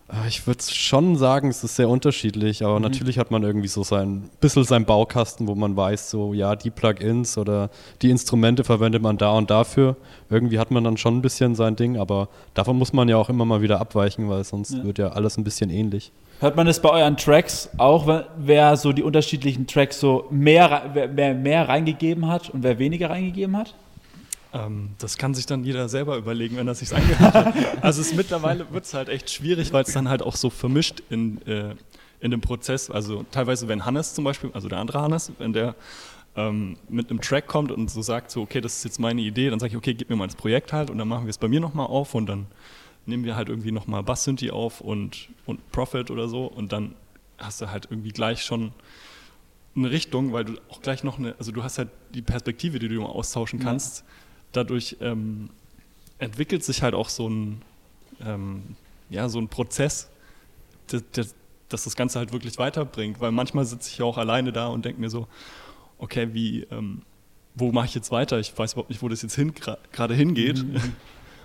[0.09, 3.83] Äh, Ich würde schon sagen, es ist sehr unterschiedlich, aber natürlich hat man irgendwie so
[3.83, 7.68] sein bisschen sein Baukasten, wo man weiß, so ja, die Plugins oder
[8.03, 9.97] die Instrumente verwendet man da und dafür.
[10.30, 13.28] Irgendwie hat man dann schon ein bisschen sein Ding, aber davon muss man ja auch
[13.28, 14.85] immer mal wieder abweichen, weil sonst Ja.
[14.85, 16.12] wird ja alles ein bisschen ähnlich.
[16.43, 21.16] Hört man das bei euren Tracks auch, wer- so die unterschiedlichen Tracks so mehr, wer,
[21.16, 23.76] wer mehr reingegeben hat und wer weniger reingegeben hat?
[24.53, 27.55] Ähm, das kann sich dann jeder selber überlegen, wenn er sich angehört hat.
[27.80, 31.01] Also es mittlerweile wird es halt echt schwierig, weil es dann halt auch so vermischt
[31.11, 31.76] in, äh,
[32.18, 32.90] in dem Prozess.
[32.90, 35.76] Also teilweise, wenn Hannes zum Beispiel, also der andere Hannes, wenn der
[36.34, 39.49] ähm, mit einem Track kommt und so sagt, so, okay, das ist jetzt meine Idee,
[39.49, 41.38] dann sage ich, okay, gib mir mal das Projekt halt und dann machen wir es
[41.38, 42.47] bei mir nochmal auf und dann
[43.07, 46.94] nehmen wir halt irgendwie nochmal Bass-Synthi auf und, und Profit oder so und dann
[47.38, 48.72] hast du halt irgendwie gleich schon
[49.74, 52.88] eine Richtung, weil du auch gleich noch eine, also du hast halt die Perspektive, die
[52.88, 53.64] du austauschen Ja.
[53.66, 54.05] kannst.
[54.53, 55.48] Dadurch ähm,
[56.18, 57.62] entwickelt sich halt auch so ein,
[58.24, 58.76] ähm,
[59.09, 60.11] ja, so ein Prozess,
[60.88, 61.34] dass,
[61.68, 63.18] dass, das Ganze halt wirklich weiterbringt.
[63.20, 65.26] Weil manchmal sitze ich ja auch alleine da und denke mir so,
[65.96, 67.00] okay, wie, ähm,
[67.55, 68.38] wo mache ich jetzt weiter?
[68.38, 69.55] Ich weiß überhaupt nicht, wo das jetzt hin,
[69.90, 70.62] gerade hingeht.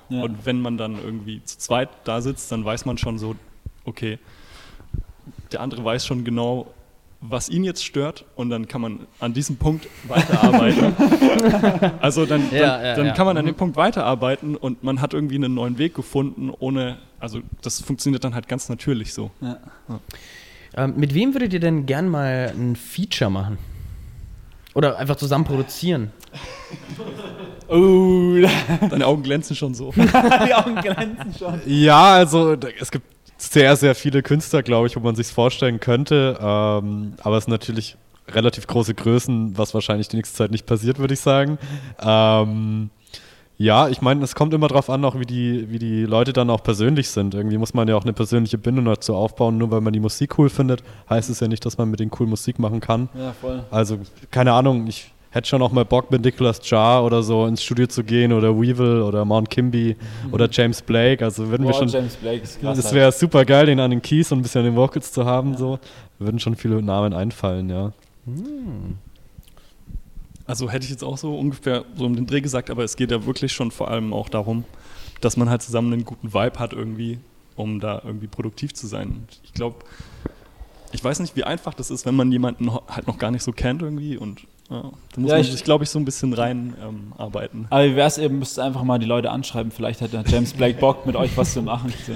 [0.10, 0.24] Ja.
[0.24, 3.36] Und wenn man dann irgendwie zu zweit da sitzt, dann weiß man schon so,
[3.86, 4.20] okay,
[5.52, 6.68] der andere weiß schon genau,
[7.20, 10.94] was ihn jetzt stört und dann kann man an diesem Punkt weiterarbeiten.
[12.00, 13.14] also dann, dann, Ja, ja, dann ja.
[13.14, 13.50] kann man an Mhm.
[13.50, 18.24] dem Punkt weiterarbeiten und man hat irgendwie einen neuen Weg gefunden, ohne, also das funktioniert
[18.24, 19.32] dann halt ganz natürlich so.
[19.42, 19.58] Ja.
[20.76, 23.58] Ähm, mit wem würdet ihr denn gern mal ein Feature machen?
[24.78, 26.12] Oder einfach zusammen produzieren?
[27.70, 28.34] Oh,
[28.90, 29.92] Deine Augen glänzen schon so.
[29.98, 31.60] die Augen glänzen schon.
[31.66, 33.06] Ja, also es gibt
[33.38, 36.38] sehr, sehr viele Künstler, glaube ich, wo man sich vorstellen könnte.
[36.40, 37.98] Ähm, aber es sind natürlich
[38.30, 41.58] relativ große Größen, was wahrscheinlich die nächste Zeit nicht passiert, würde ich sagen.
[42.00, 42.90] Ähm,
[43.58, 46.50] ja, ich meine, es kommt immer darauf an, auch wie die, wie die Leute dann
[46.50, 47.34] auch persönlich sind.
[47.34, 49.58] Irgendwie muss man ja auch eine persönliche Bindung dazu aufbauen.
[49.58, 52.12] Nur weil man die Musik cool findet, heißt es ja nicht, dass man mit denen
[52.20, 53.10] cool Musik machen kann.
[53.18, 53.64] Ja, voll.
[53.72, 53.98] Also,
[54.30, 57.88] keine Ahnung, ich hätte schon auch mal Bock, mit Nicholas Jar oder so ins Studio
[57.88, 59.96] zu gehen oder Weevil oder Mount Kimby
[60.32, 61.26] oder James Blake.
[61.26, 61.88] Also würden wir Boah, schon.
[61.88, 62.84] James Blake ist krass.
[62.84, 62.94] Halt.
[62.94, 65.58] wäre super geil, den an den Keys und ein bisschen an den Vocals zu haben.
[65.58, 65.80] So.
[66.20, 67.92] Würden schon viele Namen einfallen, ja.
[70.48, 73.12] Also hätte ich jetzt auch so ungefähr so um den Dreh gesagt, aber es geht
[73.12, 74.64] ja wirklich schon vor allem auch darum,
[75.22, 77.20] dass man halt zusammen einen guten Vibe hat irgendwie,
[77.56, 79.28] um da irgendwie produktiv zu sein.
[79.44, 79.78] Ich glaube,
[80.94, 83.52] ich weiß nicht, wie einfach das ist, wenn man jemanden halt noch gar nicht so
[83.52, 84.82] kennt irgendwie und ja,
[85.14, 87.68] da muss Ja, man ich- sich, glaube ich, so ein bisschen rein ähm, arbeiten.
[87.70, 89.72] Aber wie wäre es eben, müsst ihr einfach mal die Leute anschreiben.
[89.72, 91.94] Vielleicht hat der James Blake Bock, mit euch was zu machen.
[92.06, 92.14] So.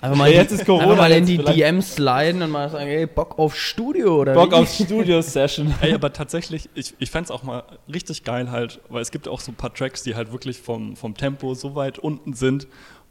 [0.00, 3.06] Einfach mal, jetzt ist Corona, einfach mal in die DMs sliden und mal sagen, ey,
[3.06, 4.54] Bock auf Studio oder Bock wie?
[4.56, 5.74] auf Studio-Session.
[5.80, 9.28] Ey, aber tatsächlich, ich, ich fände es auch mal richtig geil halt, weil es gibt
[9.28, 12.66] auch so ein paar Tracks, die halt wirklich vom, vom Tempo so weit unten sind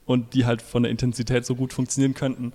[0.05, 2.53] und die halt von der Intensität so gut funktionieren könnten,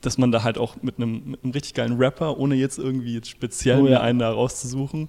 [0.00, 3.14] dass man da halt auch mit einem, mit einem richtig geilen Rapper, ohne jetzt irgendwie
[3.14, 3.90] jetzt speziell Oh ja.
[3.92, 5.08] mir einen da rauszusuchen,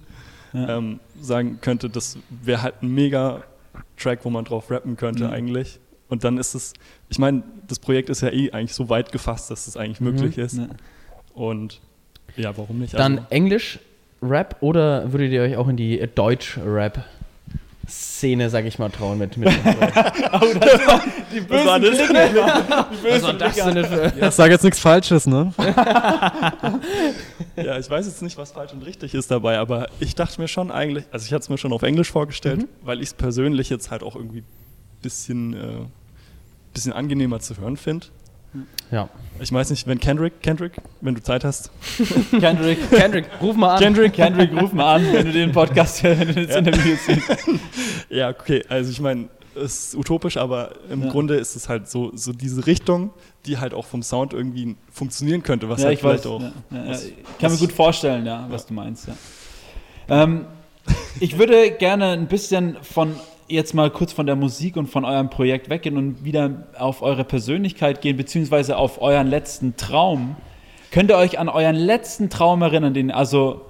[0.52, 0.78] Ja.
[0.78, 3.42] ähm, sagen könnte, das wäre halt ein mega
[3.98, 5.30] Track, wo man drauf rappen könnte Mhm.
[5.30, 5.78] eigentlich.
[6.08, 6.72] Und dann ist es,
[7.08, 10.38] ich meine, das Projekt ist ja eh eigentlich so weit gefasst, dass es eigentlich möglich
[10.38, 10.58] ist.
[10.58, 10.68] Ja.
[11.34, 11.80] Und
[12.36, 12.94] ja, warum nicht?
[12.94, 13.78] Dann Also- Englisch
[14.22, 17.04] Rap oder würdet ihr euch auch in die Deutsch Rap
[17.88, 19.36] Szene, sag ich mal, trauen mit.
[19.36, 19.48] mit
[21.32, 22.06] Die bösen Blicke.
[22.90, 23.74] Die bösen war das Blicke.
[23.74, 24.26] denn für.
[24.26, 25.52] Ich sage jetzt nichts Falsches, ne?
[27.56, 30.48] Ja, ich weiß jetzt nicht, was falsch und richtig ist dabei, aber ich dachte mir
[30.48, 33.70] schon eigentlich, also ich hatte es mir schon auf Englisch vorgestellt, weil ich es persönlich
[33.70, 34.42] jetzt halt auch irgendwie
[35.02, 35.58] bisschen, äh,
[36.72, 38.06] bisschen angenehmer zu hören finde.
[38.90, 39.08] Ja.
[39.40, 40.72] Ich weiß nicht, wenn Kendrick, Kendrick,
[41.02, 41.70] wenn du Zeit hast.
[42.30, 43.80] Kendrick, Kendrick, ruf mal an.
[43.80, 47.28] Kendrick, Kendrick, ruf mal an, wenn du den Podcast, wenn du das Interview siehst.
[48.08, 51.10] Ja, okay, also ich meine, es ist utopisch, aber im Ja.
[51.10, 53.10] Grunde ist es halt so, so diese Richtung,
[53.44, 56.22] die halt auch vom Sound irgendwie funktionieren könnte, was Ja, halt ich weiß.
[56.22, 56.40] vielleicht auch.
[56.40, 56.90] Ja, ja, ja.
[56.90, 59.08] was- Ich kann mir gut vorstellen, ja, was du meinst.
[59.08, 59.14] Ja.
[60.24, 60.46] Ähm,
[61.20, 63.14] ich würde gerne ein bisschen von
[63.48, 67.24] jetzt mal kurz von der Musik und von eurem Projekt weggehen und wieder auf eure
[67.24, 70.36] Persönlichkeit gehen, beziehungsweise auf euren letzten Traum.
[70.90, 73.62] Könnt ihr euch an euren letzten Traum erinnern, den, also,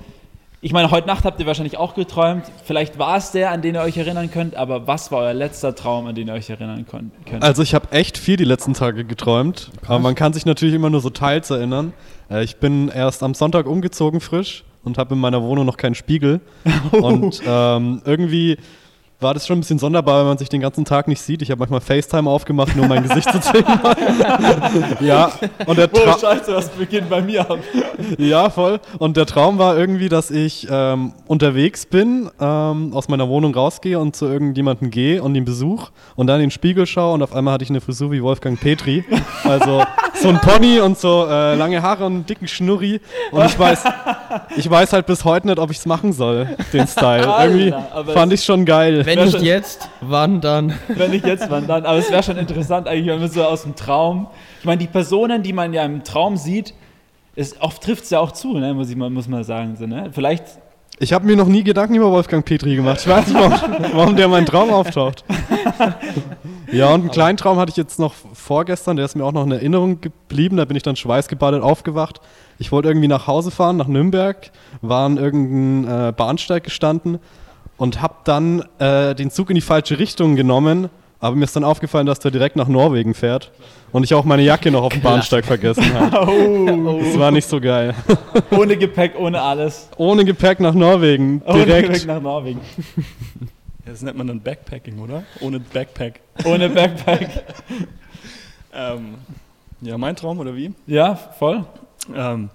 [0.60, 2.44] ich meine, heute Nacht habt ihr wahrscheinlich auch geträumt.
[2.64, 5.74] Vielleicht war es der, an den ihr euch erinnern könnt, aber was war euer letzter
[5.74, 7.12] Traum, an den ihr euch erinnern könnt?
[7.42, 10.90] Also ich habe echt viel die letzten Tage geträumt, aber man kann sich natürlich immer
[10.90, 11.92] nur so teils erinnern.
[12.30, 15.94] Äh, ich bin erst am Sonntag umgezogen frisch und habe in meiner Wohnung noch keinen
[15.94, 16.40] Spiegel.
[16.92, 18.56] und ähm, irgendwie
[19.20, 21.40] war das schon ein bisschen sonderbar, wenn man sich den ganzen Tag nicht sieht.
[21.40, 23.64] Ich habe manchmal FaceTime aufgemacht, nur um mein Gesicht zu sehen.
[25.00, 25.32] ja,
[25.64, 27.58] und der oh, Tra scheiße, das beginnt bei mir ab.
[28.18, 28.78] ja, voll.
[28.98, 33.98] Und der Traum war irgendwie, dass ich ähm, unterwegs bin, ähm, aus meiner Wohnung rausgehe
[33.98, 37.34] und zu irgendjemandem gehe und ihn besuche und dann in den Spiegel schaue und auf
[37.34, 39.04] einmal hatte ich eine Frisur wie Wolfgang Petri.
[39.44, 39.82] Also
[40.20, 43.00] so ein Pony und so äh, lange Haare und einen dicken Schnurri.
[43.30, 43.84] Und ich weiß,
[44.56, 47.26] ich weiß halt bis heute nicht, ob ich es machen soll, den Style.
[47.40, 47.74] Irgendwie
[48.12, 49.05] fand ich schon geil.
[49.06, 50.74] Wenn nicht jetzt, wann dann?
[50.88, 51.86] Wenn nicht jetzt, wann dann?
[51.86, 54.26] Aber es wäre schon interessant, eigentlich, wenn man so aus dem Traum.
[54.58, 56.74] Ich meine, die Personen, die man ja im Traum sieht,
[57.36, 58.74] ist, oft trifft es ja auch zu, ne?
[58.74, 59.76] muss, ich mal, muss man sagen.
[59.76, 60.10] So, ne?
[60.12, 60.44] Vielleicht,
[60.98, 62.98] Ich habe mir noch nie Gedanken über Wolfgang Petri gemacht.
[63.00, 65.24] Ich weiß nicht, warum, warum der in meinem Traum auftaucht.
[66.72, 69.44] Ja, und einen kleinen Traum hatte ich jetzt noch vorgestern, der ist mir auch noch
[69.44, 70.56] in Erinnerung geblieben.
[70.56, 72.20] Da bin ich dann schweißgebadet aufgewacht.
[72.58, 74.50] Ich wollte irgendwie nach Hause fahren, nach Nürnberg,
[74.80, 77.20] war an irgendeinem äh, Bahnsteig gestanden
[77.76, 80.88] und habe dann äh, den Zug in die falsche Richtung genommen.
[81.18, 83.50] Aber mir ist dann aufgefallen, dass der direkt nach Norwegen fährt
[83.90, 86.30] und ich auch meine Jacke noch auf dem Bahnsteig vergessen habe.
[86.30, 87.94] oh, Das war nicht so geil.
[88.50, 89.88] ohne Gepäck, ohne alles.
[89.96, 91.88] Ohne Gepäck nach Norwegen, Ohne direkt.
[91.88, 92.60] Gepäck nach Norwegen.
[93.84, 95.22] Ja, das nennt man dann Backpacking, oder?
[95.38, 96.18] Ohne Backpack.
[96.44, 97.28] Ohne Backpack.
[98.74, 99.14] Ähm,
[99.80, 100.72] ja, mein Traum oder wie?
[100.88, 101.64] Ja, voll.
[102.12, 102.50] Ähm,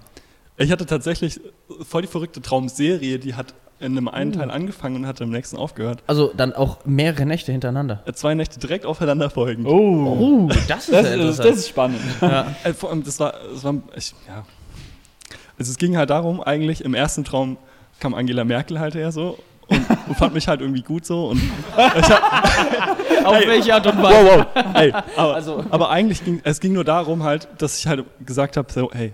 [0.58, 1.40] ich hatte tatsächlich
[1.88, 5.58] voll die verrückte Traumserie, die hat in einem einen Teil angefangen und hat im nächsten
[5.58, 6.04] aufgehört.
[6.08, 8.02] Also dann auch mehrere Nächte hintereinander.
[8.06, 9.68] Äh, Zwei Nächte direkt aufeinander folgend.
[9.68, 11.50] Oh, Oh, das ist das, ja interessant.
[11.50, 12.00] das ist spannend.
[12.64, 14.46] Äh, vor allem, das war, das war ich, ja.
[15.60, 17.58] Also es ging halt darum, eigentlich im ersten Traum
[18.00, 21.40] kam Angela Merkel halt her so und, und fand mich halt irgendwie gut so und
[23.24, 24.26] Auf welche Art und Weise?
[24.26, 27.88] wow, wow, ey, aber, Also- aber eigentlich ging es ging nur darum halt, dass ich
[27.88, 29.14] halt gesagt habe, so, hey,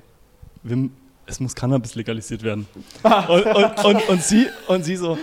[0.64, 0.90] wir,
[1.28, 2.68] es muss Cannabis legalisiert werden.
[3.04, 5.18] Und, und, und, und, sie, und sie so,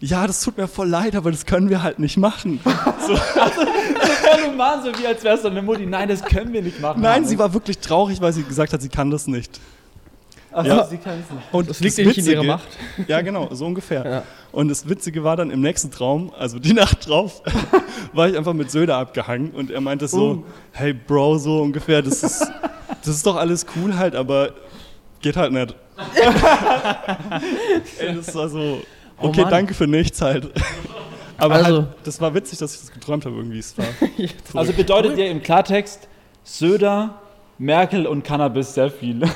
[0.00, 2.60] ja, das tut mir voll leid, aber das können wir halt nicht machen.
[3.06, 5.86] So, Voll human, so wie als wär's so eine Mutti.
[5.86, 7.00] Nein, das können wir nicht machen.
[7.00, 9.60] nein, sie war wirklich traurig, weil sie gesagt hat, sie kann das nicht.
[10.52, 10.84] Achso, Ja.
[10.86, 11.52] sie kann es nicht.
[11.52, 12.68] Und Das liegt ja nicht in ihrer Macht.
[13.08, 14.04] Ja, genau, so ungefähr.
[14.04, 14.22] Ja.
[14.52, 17.42] Und das Witzige war dann im nächsten Traum, also die Nacht drauf,
[18.12, 22.22] war ich einfach mit Söder abgehangen und er meinte so, hey Bro, so ungefähr, das
[22.22, 22.46] ist,
[23.04, 24.52] das ist doch alles cool halt, aber
[25.24, 25.74] geht halt nicht.
[27.98, 28.80] Ey, das war so,
[29.20, 29.50] Oh okay, Mann.
[29.50, 30.50] danke für nichts halt.
[31.38, 33.58] Aber Also- halt, das war witzig, dass ich das geträumt habe irgendwie.
[33.58, 33.86] Es war
[34.60, 36.08] Also bedeutet ihr im Klartext
[36.44, 37.20] Söder,
[37.58, 39.22] Merkel und Cannabis sehr viel.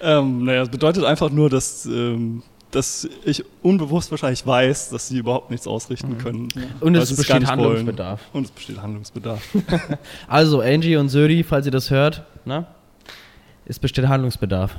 [0.00, 2.42] ähm, naja, es bedeutet einfach nur, dass, ähm,
[2.72, 6.48] dass ich unbewusst wahrscheinlich weiß, dass sie überhaupt nichts ausrichten können.
[6.80, 7.60] Und es gar besteht nicht wollen.
[7.60, 8.20] Handlungsbedarf.
[8.32, 9.42] Und es besteht Handlungsbedarf.
[10.26, 12.66] Also, Angie und Södi, falls ihr das hört, ne?
[13.66, 14.78] Es besteht Handlungsbedarf.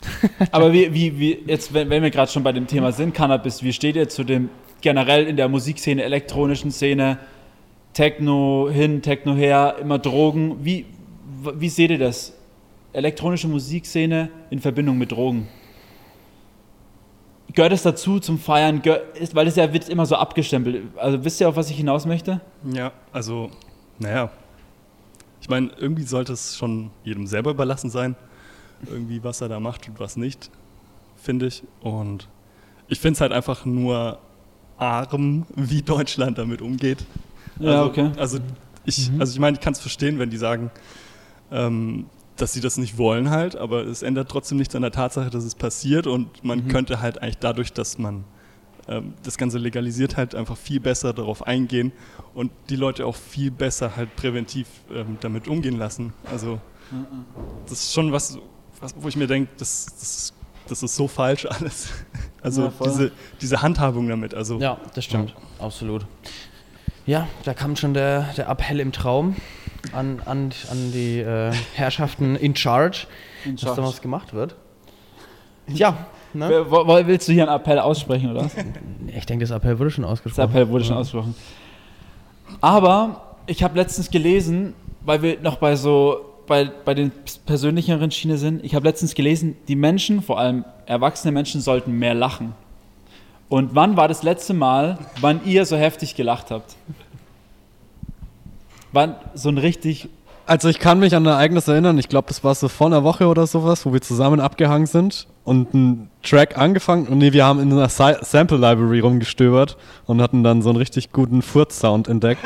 [0.52, 3.62] Aber wie, wie, wie jetzt, wenn, wenn wir gerade schon bei dem Thema sind, Cannabis,
[3.62, 4.48] wie steht ihr zu dem
[4.80, 7.18] generell in der Musikszene, elektronischen Szene,
[7.94, 10.64] Techno hin, Techno her, immer Drogen?
[10.64, 10.86] Wie,
[11.54, 12.32] wie seht ihr das?
[12.92, 15.48] Elektronische Musikszene in Verbindung mit Drogen?
[17.54, 18.82] Gehört es dazu zum Feiern?
[19.14, 20.82] Ist, weil es ja wird immer so abgestempelt.
[20.96, 22.40] Also wisst ihr, auf was ich hinaus möchte?
[22.72, 23.50] Ja, also,
[23.98, 24.30] naja.
[25.40, 28.16] Ich meine, irgendwie sollte es schon jedem selber überlassen sein,
[28.90, 30.50] irgendwie, was er da macht und was nicht,
[31.16, 31.62] finde ich.
[31.80, 32.28] Und
[32.88, 34.18] ich finde es halt einfach nur
[34.76, 37.04] arm, wie Deutschland damit umgeht.
[37.60, 38.10] Ja, also, okay.
[38.16, 38.38] Also
[38.84, 40.70] ich, also ich meine, ich kann es verstehen, wenn die sagen,
[41.52, 42.06] ähm,
[42.36, 45.44] dass sie das nicht wollen halt, aber es ändert trotzdem nichts an der Tatsache, dass
[45.44, 48.24] es passiert und man könnte halt eigentlich dadurch, dass man
[48.88, 51.92] ähm, das Ganze legalisiert halt einfach viel besser darauf eingehen
[52.34, 56.12] und die Leute auch viel besser halt präventiv ähm, damit umgehen lassen.
[56.30, 56.60] Also
[57.64, 58.38] das ist schon was,
[58.80, 60.32] was wo ich mir denke, das, das,
[60.68, 61.88] das ist so falsch alles.
[62.42, 64.34] Also Ja, diese, diese Handhabung damit.
[64.34, 65.34] Also Ja, das stimmt.
[65.58, 66.04] Absolut.
[67.06, 69.36] Ja, da kam schon der, der Appell im Traum
[69.92, 73.06] an, an, an die äh, Herrschaften in charge,
[73.44, 73.82] In dass da Charge.
[73.82, 74.56] was gemacht wird.
[75.68, 76.48] Ja, ne?
[76.48, 78.54] Wer- wo- wo- Willst du hier einen Appell aussprechen, oder was?
[79.14, 80.50] Ich denke, das Appell wurde schon Das ausgesprochen.
[80.50, 81.34] Appell wurde schon ausgesprochen.
[82.60, 87.10] Aber ich habe letztens gelesen, weil wir noch bei so bei, bei den
[87.46, 92.12] persönlicheren Schiene sind, ich habe letztens gelesen, die Menschen, vor allem erwachsene Menschen, sollten mehr
[92.14, 92.52] lachen.
[93.48, 96.76] Und wann war das letzte Mal, wann ihr so heftig gelacht habt?
[98.94, 100.08] Wann so ein richtig.
[100.46, 103.02] Also ich kann mich an ein Ereignis erinnern, ich glaube, das war so vor einer
[103.02, 107.46] Woche oder sowas, wo wir zusammen abgehangen sind und einen Track angefangen und nee, wir
[107.46, 112.08] haben in einer Sa Sample Library rumgestöbert und hatten dann so einen richtig guten Furz-Sound
[112.08, 112.44] entdeckt,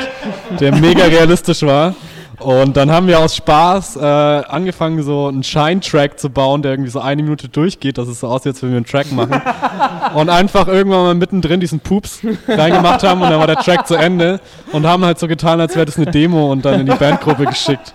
[0.61, 1.97] der mega realistisch war.
[2.41, 6.91] Und dann haben wir aus Spaß äh, angefangen, so einen Shine-Track zu bauen, der irgendwie
[6.91, 9.43] so eine Minute durchgeht, dass es so aussieht, als wenn wir einen Track machen.
[10.15, 13.97] und einfach irgendwann mal mittendrin diesen Pups reingemacht haben und dann war der Track zu
[13.97, 14.41] Ende
[14.73, 17.47] und haben halt so getan, als wäre das eine Demo und dann in die Bandgruppe
[17.47, 17.93] geschickt.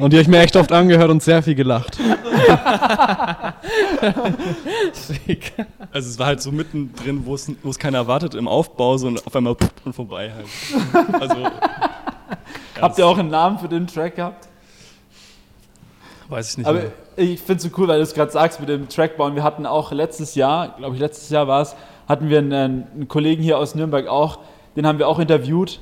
[0.00, 1.98] Und die habe ich mir echt oft angehört und sehr viel gelacht.
[5.92, 9.36] Also es war halt so mittendrin, wo es, keiner erwartet im Aufbau, so und auf
[9.36, 11.20] einmal und vorbei halt.
[11.20, 11.36] Also
[12.80, 14.48] Habt ihr auch einen Namen für den Track gehabt?
[16.28, 16.92] weiß ich nicht Aber mehr.
[17.16, 19.34] ich finde es so cool, weil du es gerade sagst mit dem Trackbauen.
[19.34, 21.74] Wir hatten auch letztes Jahr, glaube ich, letztes Jahr war es,
[22.08, 22.52] hatten wir einen,
[22.94, 24.38] einen Kollegen hier aus Nürnberg auch,
[24.76, 25.80] den haben wir auch interviewt.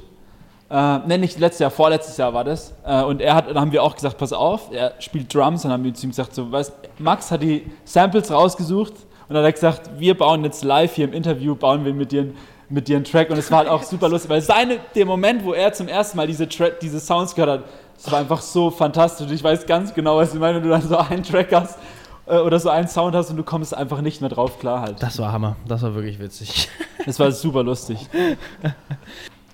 [0.71, 2.75] Äh, ne, nicht letztes Jahr, vorletztes Jahr war das.
[2.85, 5.63] Äh, und er hat, dann haben wir auch gesagt, pass auf, er spielt Drums.
[5.63, 9.39] Dann haben wir zu ihm gesagt, so, weißt, Max hat die Samples rausgesucht und dann
[9.39, 12.37] hat er gesagt, wir bauen jetzt live hier im Interview, bauen wir mit dir, einen-
[12.71, 13.31] mit dir einen Track.
[13.31, 16.17] Und es war halt auch super lustig, weil seine, der Moment, wo er zum ersten
[16.17, 19.31] Mal diese, Tra diese Sounds gehört hat, es war einfach so fantastisch.
[19.31, 21.79] Ich weiß ganz genau, was ich meine, wenn du dann so einen Track hast
[22.27, 25.03] äh, oder so einen Sound hast und du kommst einfach nicht mehr drauf klar halt.
[25.03, 25.57] Das war Hammer.
[25.67, 26.69] Das war wirklich witzig.
[27.07, 28.07] Das war super lustig.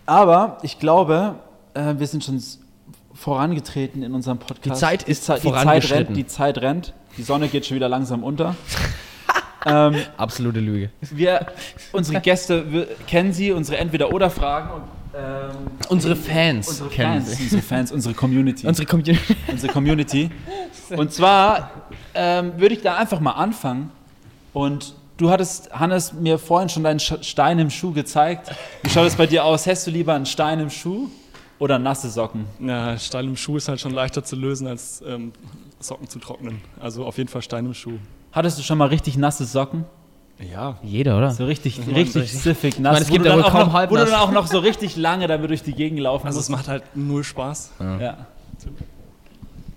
[0.07, 1.37] Aber ich glaube,
[1.75, 2.43] äh, wir sind schon
[3.15, 4.65] vorangetreten in unserem Podcast.
[4.65, 6.05] Die Zeit ist die, Zeit- die Zeit vorangeschritten.
[6.07, 6.93] rennt, die Zeit rennt.
[7.17, 8.57] Die Sonne geht schon wieder langsam unter.
[9.67, 10.91] Ähm, Absolute Lüge.
[11.01, 11.47] wir,
[11.93, 14.71] unsere Gäste wir, kennen sie, unsere Entweder-Oder-Fragen.
[14.71, 14.83] und,
[15.17, 15.51] Ähm,
[15.91, 17.43] Unsere Fans unsere kennen Fans, sie.
[17.45, 18.67] unsere Fans, unsere Community.
[18.67, 19.19] Unsere Community.
[19.47, 20.31] unsere Community.
[20.97, 21.71] Und zwar
[22.15, 23.91] ähm, würde ich da einfach mal anfangen.
[24.53, 28.51] Und du hattest, Hannes, mir vorhin schon deinen Stein im Schuh gezeigt.
[28.83, 29.67] Wie schaut es bei dir aus?
[29.67, 31.09] Hättest du lieber einen Stein im Schuh
[31.61, 32.47] oder nasse Socken?
[32.59, 35.33] Ja, Stein im Schuh ist halt schon leichter zu lösen, als ähm,
[35.79, 36.61] Socken zu trocknen.
[36.81, 37.99] Also auf jeden Fall Stein im Schuh.
[38.35, 39.85] Hattest du schon mal richtig nasse Socken?
[40.53, 40.77] Ja.
[40.83, 41.31] Jeder, oder?
[41.31, 42.95] So richtig, meine, richtig siffig nass.
[42.95, 44.49] meine, es gibt ja dann wohl auch kaum noch, halb Wo du dann auch noch
[44.49, 46.59] so richtig lange damit durch die Gegend laufen Also es musst.
[46.59, 47.71] macht halt null Spaß.
[47.79, 48.27] Ja.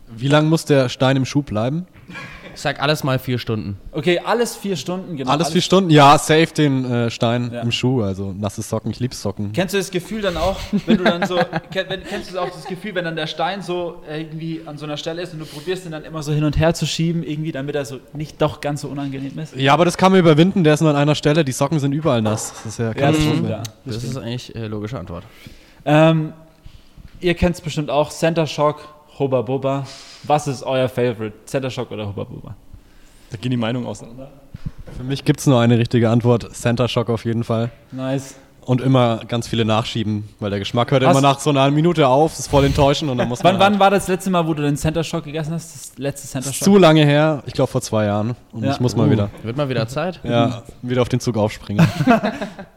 [0.10, 1.86] Wie lange muss der Stein im Schuh bleiben?
[2.58, 3.78] Ich sag alles mal vier Stunden.
[3.92, 5.30] Okay, alles vier Stunden, genau.
[5.30, 5.92] Alles vier Stunden?
[5.92, 7.62] Ja, safe den äh, Stein Ja.
[7.62, 8.02] im Schuh.
[8.02, 9.52] Also nasse Socken, ich lieb Socken.
[9.54, 11.36] Kennst du das Gefühl dann auch, wenn du dann so,
[11.72, 14.86] kenn- wenn, kennst du auch das Gefühl, wenn dann der Stein so irgendwie an so
[14.88, 17.22] einer Stelle ist und du probierst ihn dann immer so hin und her zu schieben,
[17.22, 19.56] irgendwie, damit er so nicht doch ganz so unangenehm ist?
[19.56, 21.92] Ja, aber das kann man überwinden, der ist nur an einer Stelle, die Socken sind
[21.92, 22.54] überall nass.
[22.64, 23.34] Das ist ja Ja, das Katastrophe.
[23.36, 23.64] stimmt, ja.
[23.86, 25.26] Das, ist eigentlich äh, logische Antwort.
[25.86, 26.34] Ähm,
[27.20, 28.82] ihr kennt es bestimmt auch, Center Shock,
[29.20, 29.86] Hubba Bubba.
[30.24, 31.34] Was ist euer Favorite?
[31.46, 32.56] Center Shock oder Hubba Bubba?
[33.32, 34.30] Da gehen die Meinungen auseinander.
[34.96, 36.56] Für mich gibt es nur eine richtige Antwort.
[36.56, 37.72] Center Shock auf jeden Fall.
[37.92, 38.36] Nice.
[38.62, 42.06] Und immer ganz viele nachschieben, weil der Geschmack hört Hast- immer nach so einer Minute
[42.08, 43.54] auf, das ist voll enttäuschend und dann muss man.
[43.54, 45.74] Wann, wann halt- war das letzte Mal, wo du den Center Shock gegessen hast?
[45.74, 46.64] Das letzte Center Shock?
[46.66, 48.36] zu lange her, ich glaube vor zwei Jahren.
[48.52, 48.72] Und Ja.
[48.72, 50.20] ich muss mal wieder, Wird mal wieder Zeit.
[50.24, 51.88] ja, wieder auf den Zug aufspringen.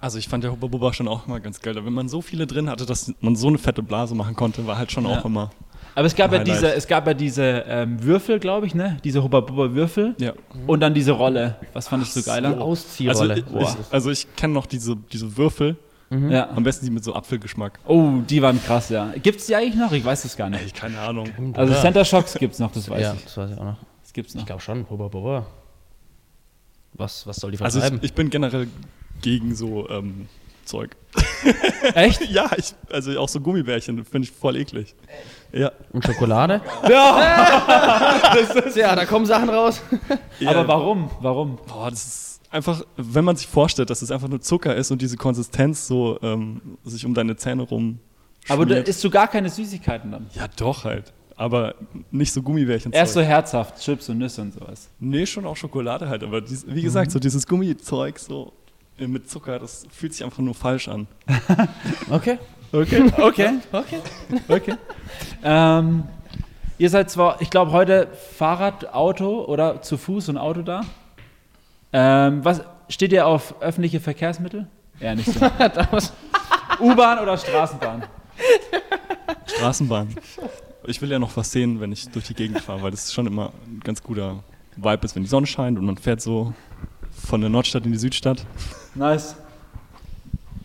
[0.00, 1.74] Also ich fand der Hubba Bubba schon auch immer ganz geil.
[1.84, 4.78] Wenn man so viele drin hatte, dass man so eine fette Blase machen konnte, war
[4.78, 5.18] halt schon Ja.
[5.18, 5.50] auch immer.
[5.96, 8.98] Aber es gab ja diese, es gab ja diese ähm, Würfel, glaube ich, ne?
[9.02, 10.14] Diese Hubba Bubba Würfel.
[10.18, 10.34] Ja.
[10.68, 11.56] Und dann diese Rolle.
[11.72, 12.50] Was fandest du Die geiler?
[12.50, 13.38] Also Ausziehrolle.
[13.38, 15.76] ich, ich, also ich kenne noch diese, diese Würfel,
[16.10, 16.48] Ja.
[16.50, 17.80] am besten die mit so Apfelgeschmack.
[17.84, 19.12] Oh, die waren krass, ja.
[19.20, 19.90] Gibt's die eigentlich noch?
[19.90, 20.76] Ich weiß es gar Ey, nicht.
[20.76, 21.28] keine Ahnung.
[21.54, 23.24] Also Center Shocks gibt's noch, das weiß ja, ich.
[23.24, 23.78] das weiß ich auch noch.
[24.02, 24.42] Das gibt's noch.
[24.42, 24.84] Ich glaube schon.
[24.84, 25.46] Bubba, bubba.
[26.94, 27.98] Was, was soll die Also vertreiben?
[28.04, 28.68] ich, ich bin generell
[29.22, 30.28] gegen so ähm,
[30.68, 30.96] Zeug.
[31.94, 32.30] Echt?
[32.30, 34.94] ja, ich, also auch so Gummibärchen finde ich voll eklig.
[35.52, 35.72] Ja.
[35.92, 36.60] Und Schokolade?
[36.88, 38.36] Ja!
[38.74, 39.80] ja, da kommen Sachen raus.
[40.40, 40.50] ja.
[40.50, 41.10] Aber warum?
[41.20, 41.58] Warum?
[41.66, 45.02] Boah, das ist einfach, wenn man sich vorstellt, dass es einfach nur Zucker ist und
[45.02, 47.98] diese Konsistenz so ähm, sich um deine Zähne rum.
[48.48, 50.26] Aber da isst du gar keine Süßigkeiten dann.
[50.34, 51.12] Ja, doch halt.
[51.36, 51.74] aber
[52.10, 52.92] nicht so Gummibärchen.
[52.92, 54.88] Erst so herzhaft, Chips und Nüsse und sowas.
[55.00, 58.52] Nee, schon auch Schokolade halt, aber dies, wie gesagt, so dieses Gummizeug so
[59.06, 61.06] mit Zucker, das fühlt sich einfach nur falsch an.
[62.10, 62.38] Okay.
[62.70, 64.00] Okay, okay, okay,
[64.46, 64.74] okay.
[65.42, 66.04] ähm,
[66.76, 70.82] ihr seid zwar, ich glaube, heute Fahrrad, Auto oder zu Fuß und Auto da.
[71.94, 74.66] Ähm, was steht ihr auf öffentliche Verkehrsmittel?
[75.00, 75.40] Ja, nicht so.
[76.80, 78.02] U-Bahn oder Straßenbahn?
[79.46, 80.14] Straßenbahn.
[80.84, 83.14] Ich will ja noch was sehen, wenn ich durch die Gegend fahre, weil das ist
[83.14, 84.42] schon immer ein ganz guter
[84.76, 86.52] Vibe ist, wenn die Sonne scheint und man fährt so
[87.10, 88.44] von der Nordstadt in die Südstadt.
[88.98, 89.36] Nice.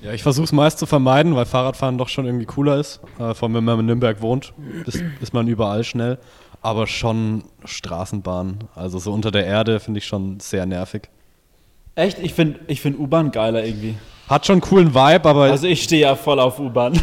[0.01, 2.99] Ja, ich versuche es meist zu vermeiden, weil Fahrradfahren doch schon irgendwie cooler ist.
[3.19, 4.53] Äh, vor allem, wenn man in Nürnberg wohnt,
[4.85, 6.17] ist, ist man überall schnell.
[6.61, 11.03] Aber schon Straßenbahn, also so unter der Erde, finde ich schon sehr nervig.
[11.95, 12.19] Echt?
[12.19, 13.95] Ich finde ich find U-Bahn geiler irgendwie.
[14.27, 16.93] Hat schon einen coolen Vibe, aber Also ich stehe ja voll auf U-Bahn.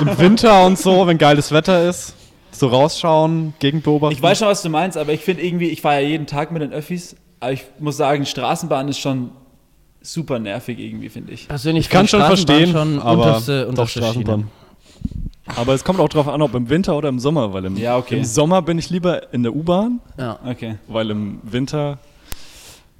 [0.00, 2.14] im Winter und so, wenn geiles Wetter ist,
[2.50, 4.14] so rausschauen, Gegend beobachten.
[4.14, 6.50] Ich weiß schon, was du meinst, aber ich finde irgendwie, ich fahre ja jeden Tag
[6.50, 9.30] mit den Öffis, aber ich muss sagen, Straßenbahn ist schon
[10.00, 11.48] super nervig irgendwie, finde ich.
[11.48, 14.48] Persönlich Ich kann schon verstehen, schon aber unterste, doch unterste Straßenbahn.
[15.56, 17.96] Aber es kommt auch drauf an, ob im Winter oder im Sommer, weil im, Ja,
[17.96, 18.18] okay.
[18.18, 20.38] im Sommer bin ich lieber in der U-Bahn, Ja.
[20.46, 20.76] Okay.
[20.88, 21.98] weil im Winter,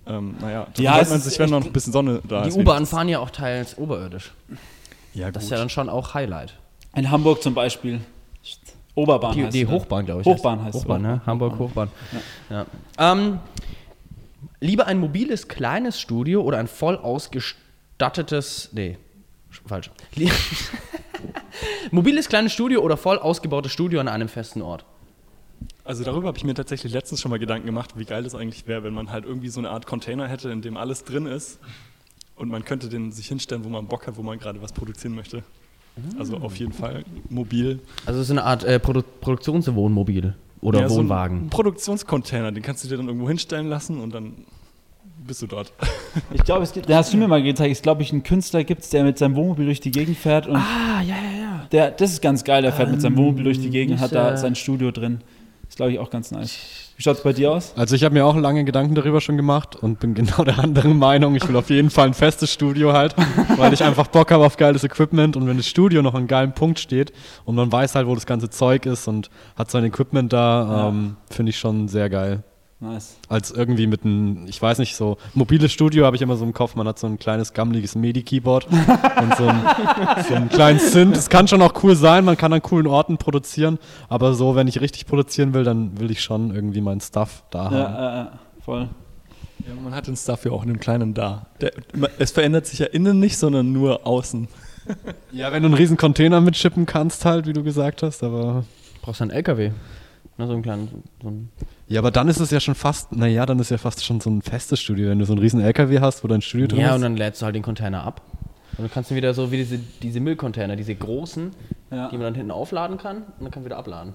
[0.07, 2.55] ähm, naja, da Ja, freut man sich, wenn echt- noch ein bisschen Sonne da ist.
[2.57, 4.33] Die U-Bahn fahren ja auch teils oberirdisch.
[5.15, 5.37] Ja, gut.
[5.37, 6.55] Das ist ja dann schon auch Highlight.
[6.97, 8.01] In Hamburg zum Beispiel.
[8.95, 9.71] Oberbahn Die, heißt die ne?
[9.71, 10.27] Hochbahn, glaube ich.
[10.27, 10.83] Hochbahn heißt es.
[10.83, 11.21] Hochbahn, ne?
[11.25, 11.89] Hamburg Hochbahn.
[12.51, 12.67] Ja.
[12.99, 13.39] Ähm,
[14.61, 18.71] lieber ein mobiles kleines Studio oder ein voll ausgestattetes.
[18.73, 18.99] Nee,
[19.53, 19.91] sch- falsch.
[21.91, 24.85] Mobiles kleines Studio oder voll ausgebautes Studio an einem festen Ort.
[25.85, 28.67] Also darüber habe ich mir tatsächlich letztens schon mal Gedanken gemacht, wie geil das eigentlich
[28.67, 31.59] wäre, wenn man halt irgendwie so eine Art Container hätte, in dem alles drin ist
[32.37, 35.15] und man könnte den sich hinstellen, wo man Bock hat, wo man gerade was produzieren
[35.15, 35.43] möchte.
[36.19, 37.81] Also auf jeden Fall mobil.
[38.07, 41.51] Also so eine Art äh, Produ Produktionswohnmobil oder Ja, so ein Wohnwagen.
[41.51, 44.45] Produktionscontainer, den kannst du dir dann irgendwo hinstellen lassen und dann
[45.27, 45.73] bist du dort.
[46.33, 48.65] Ich glaube, es gibt, da hast du mir mal gezeigt, es glaube ich einen Künstler
[48.65, 51.67] gibt, der mit seinem Wohnmobil durch die Gegend fährt und ah, ja, ja, ja.
[51.71, 54.13] der, das ist ganz geil, der fährt mit seinem Wohnmobil durch die Gegend und hat
[54.13, 55.21] da äh, sein Studio drin.
[55.69, 56.88] Ist glaube ich auch ganz nice.
[56.99, 57.75] Wie schaut es bei dir aus?
[57.77, 60.99] Also ich habe mir auch lange Gedanken darüber schon gemacht und bin genau der anderen
[60.99, 61.37] Meinung.
[61.37, 63.15] Ich will auf jeden Fall ein festes Studio halt,
[63.57, 66.27] weil ich einfach Bock habe auf geiles Equipment und wenn das Studio noch an einem
[66.27, 67.13] geilen Punkt steht
[67.45, 70.39] und man weiß halt, wo das ganze Zeug ist und hat sein Equipment da,
[70.69, 70.89] Ja.
[70.89, 72.43] ähm, finde ich schon sehr geil.
[72.81, 73.17] Nice.
[73.29, 76.53] Als irgendwie mit einem, ich weiß nicht, so mobiles Studio habe ich immer so im
[76.53, 79.61] Kopf, man hat so ein kleines gammeliges MIDI-Keyboard und so ein,
[80.29, 81.17] so einen kleinen Synth.
[81.17, 84.69] Es kann schon auch cool sein, man kann an coolen Orten produzieren, aber so, wenn
[84.69, 87.75] ich richtig produzieren will, dann will ich schon irgendwie meinen Stuff da haben.
[87.75, 88.31] Ja, äh, äh,
[88.65, 88.89] voll.
[89.67, 91.47] Ja, man hat den Stuff ja auch in dem Kleinen da.
[91.61, 91.73] Der,
[92.19, 94.49] es verändert sich ja innen nicht, sondern nur außen.
[95.33, 98.65] Ja, wenn du einen riesen Container mitschippen kannst, halt, wie du gesagt hast, aber.
[99.03, 99.73] Brauchst du einen LKW.
[100.39, 101.05] Na, so einen kleinen.
[101.21, 101.51] So einen
[101.89, 104.29] Ja, aber dann ist es ja schon fast, naja, dann ist ja fast schon so
[104.29, 106.89] ein festes Studio, wenn du so einen riesen LKW hast, wo dein Studio drin ja,
[106.91, 106.97] ist.
[106.97, 108.21] und dann lädst du halt den Container ab.
[108.77, 111.51] Und dann kannst du wieder so wie diese, diese Müllcontainer, diese großen,
[111.91, 112.09] Ja.
[112.11, 114.15] die man dann hinten aufladen kann und dann kann wieder abladen.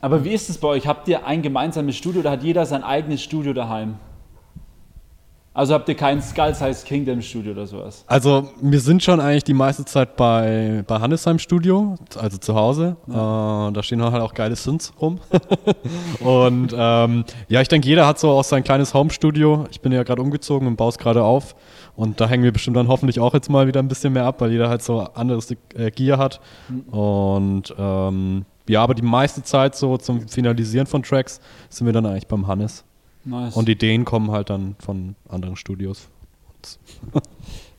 [0.00, 0.86] Aber wie ist es bei euch?
[0.86, 3.94] Habt ihr ein gemeinsames Studio oder hat jeder sein eigenes Studio daheim?
[5.54, 8.04] Also habt ihr kein Skull Size Kingdom Studio oder sowas?
[8.08, 12.96] Also, wir sind schon eigentlich die meiste Zeit bei, bei Hannesheim Studio, also zu Hause.
[13.08, 15.20] Äh, da stehen halt auch geile Synths rum.
[16.20, 19.66] und ähm, ja, ich denke, jeder hat so auch sein kleines Home-Studio.
[19.70, 21.54] Ich bin ja gerade umgezogen und baue es gerade auf.
[21.94, 24.40] Und da hängen wir bestimmt dann hoffentlich auch jetzt mal wieder ein bisschen mehr ab,
[24.40, 26.40] weil jeder halt so anderes äh, Gear hat.
[26.90, 32.06] Und ähm, ja, aber die meiste Zeit so zum Finalisieren von Tracks sind wir dann
[32.06, 32.84] eigentlich beim Hannes.
[33.24, 33.56] Nice.
[33.56, 36.08] Und Ideen kommen halt dann von anderen Studios.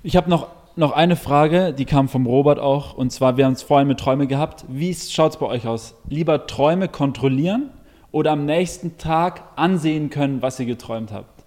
[0.03, 2.95] Ich habe noch, noch eine Frage, die kam vom Robert auch.
[2.95, 4.65] Und zwar, wir haben es vorhin mit Träume gehabt.
[4.67, 5.95] Wie schaut es bei euch aus?
[6.09, 7.69] Lieber Träume kontrollieren
[8.11, 11.43] oder am nächsten Tag ansehen können, was ihr geträumt habt?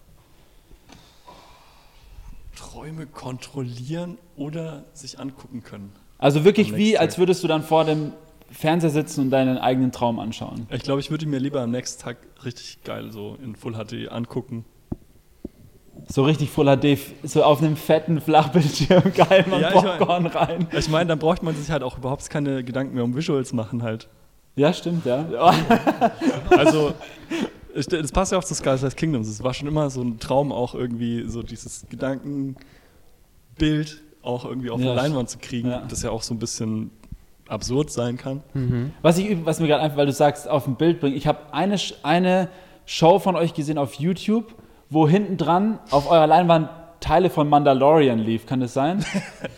[2.57, 5.93] Träume kontrollieren oder sich angucken können.
[6.19, 8.13] Also wirklich wie, als würdest du dann vor dem
[8.51, 10.67] Fernseher sitzen und deinen eigenen Traum anschauen.
[10.71, 14.11] Ich glaube, ich würde mir lieber am nächsten Tag richtig geil so in Full HD
[14.11, 14.65] angucken.
[16.07, 20.27] So richtig Full HD, so auf einem fetten Flachbildschirm, geil, man Ja, ich mein- Popcorn
[20.27, 20.69] rein.
[20.77, 23.83] Ich meine, dann braucht man sich halt auch überhaupt keine Gedanken mehr um Visuals machen
[23.83, 24.09] halt.
[24.57, 25.27] Ja, stimmt, ja.
[26.51, 26.95] Also,
[27.75, 29.29] das passt ja auch zu Sky Size Kingdoms.
[29.29, 32.57] Es war schon immer so ein Traum, auch irgendwie so dieses Gedankenbild
[34.23, 35.83] auch irgendwie auf Ja, der Leinwand zu kriegen, ja.
[35.89, 36.91] das ja auch so ein bisschen
[37.49, 38.43] absurd sein kann.
[39.03, 41.17] Was, ich, was mir gerade einfach, weil du sagst, auf dem Bild bringen.
[41.17, 42.49] Ich habe eine, eine
[42.87, 44.55] Show von euch gesehen auf YouTube,
[44.91, 46.69] wo hinten dran auf eurer Leinwand
[47.01, 48.47] Teile von Mandalorian lief.
[48.47, 49.05] Kann das sein?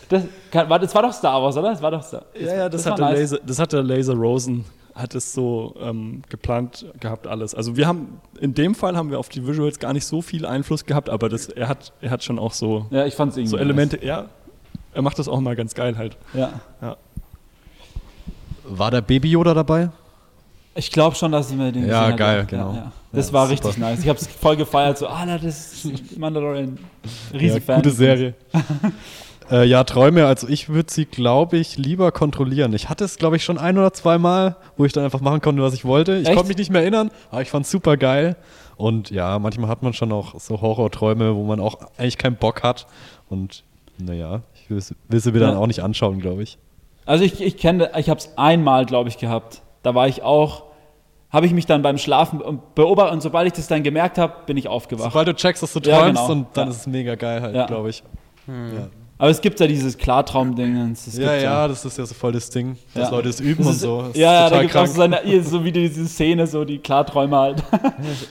[0.09, 1.71] Das, kann, war, das war doch Star Wars, oder?
[1.71, 3.19] Das war doch Star Ja, ja, das, war hat, der nice.
[3.19, 7.55] Laser, das hat der Laser Rosen hat es so ähm, geplant gehabt alles.
[7.55, 10.45] Also wir haben in dem Fall haben wir auf die Visuals gar nicht so viel
[10.45, 13.39] Einfluss gehabt, aber das, er hat er hat schon auch so, Ja, ich fand es
[13.39, 13.51] irgendwie.
[13.51, 14.05] so Elemente.
[14.05, 14.27] Ja,
[14.93, 16.17] er macht das auch mal ganz geil halt.
[16.33, 16.51] nice.
[16.83, 16.89] Ja.
[16.89, 16.97] Ja.
[18.79, 19.91] War der Baby Yoda dabei?
[20.75, 22.49] Ich glaube schon, dass wir den Ja, geil, hatten.
[22.49, 22.71] genau.
[22.71, 22.93] Ja, ja.
[23.13, 23.53] Das Ja, war super.
[23.67, 24.01] richtig nice.
[24.01, 24.99] Ich habe es voll gefeiert.
[24.99, 26.79] So, ah, das ist Mandalorian.
[27.33, 27.77] Riesen ja, Fan.
[27.83, 28.35] gute Serie.
[29.51, 32.73] äh, ja, Träume, also ich würde sie, glaube ich, lieber kontrollieren.
[32.73, 35.41] Ich hatte es, glaube ich, schon ein oder zwei Mal, wo ich dann einfach machen
[35.41, 36.17] konnte, was ich wollte.
[36.19, 38.37] Ich konnte mich nicht mehr erinnern, aber ich fand es super geil.
[38.77, 42.63] Und ja, manchmal hat man schon auch so Horrorträume, wo man auch eigentlich keinen Bock
[42.63, 42.87] hat.
[43.29, 43.65] Und
[43.99, 44.81] naja, ich will,
[45.21, 46.59] sie mir dann auch nicht anschauen, glaube ich.
[47.11, 49.63] Also ich, ich kenne, ich habe es einmal, glaube ich, gehabt.
[49.83, 50.63] Da war ich auch,
[51.31, 52.41] habe ich mich dann beim Schlafen
[52.77, 55.11] beobachtet und sobald ich das dann gemerkt habe, bin ich aufgewacht.
[55.11, 56.33] Sobald du checkst, dass du Ja, träumst, genau.
[56.33, 56.71] und dann Ja.
[56.71, 57.67] ist es mega geil halt, Ja.
[57.67, 58.05] glaube ich.
[58.47, 58.87] Ja.
[59.19, 60.91] Aber es gibt ja dieses Klartraum-Ding.
[60.91, 63.17] das Ja, ja, das ist ja so voll das Ding, dass Ja.
[63.17, 63.99] Leute es üben Das und ist, so.
[64.03, 66.65] Das ist ja, ja, da gibt es auch so, eine, so wie diese Szene, so
[66.65, 67.65] die Klarträume halt.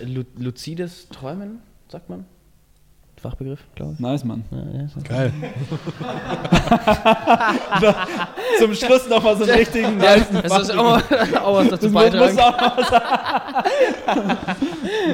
[0.06, 1.60] Lu luzides Träumen,
[1.90, 2.26] sagt man?
[3.20, 4.00] Fachbegriff, glaube ich.
[4.00, 4.44] nice, Mann.
[4.52, 5.00] Ja, ja, so.
[5.08, 5.32] Geil.
[8.60, 11.04] Zum Schluss nochmal so einen richtigen Ja, nice das ist auch, mal-
[11.44, 14.38] auch was dazu Das muss, auch mal sagen.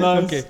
[0.00, 0.24] nice.
[0.24, 0.44] Okay.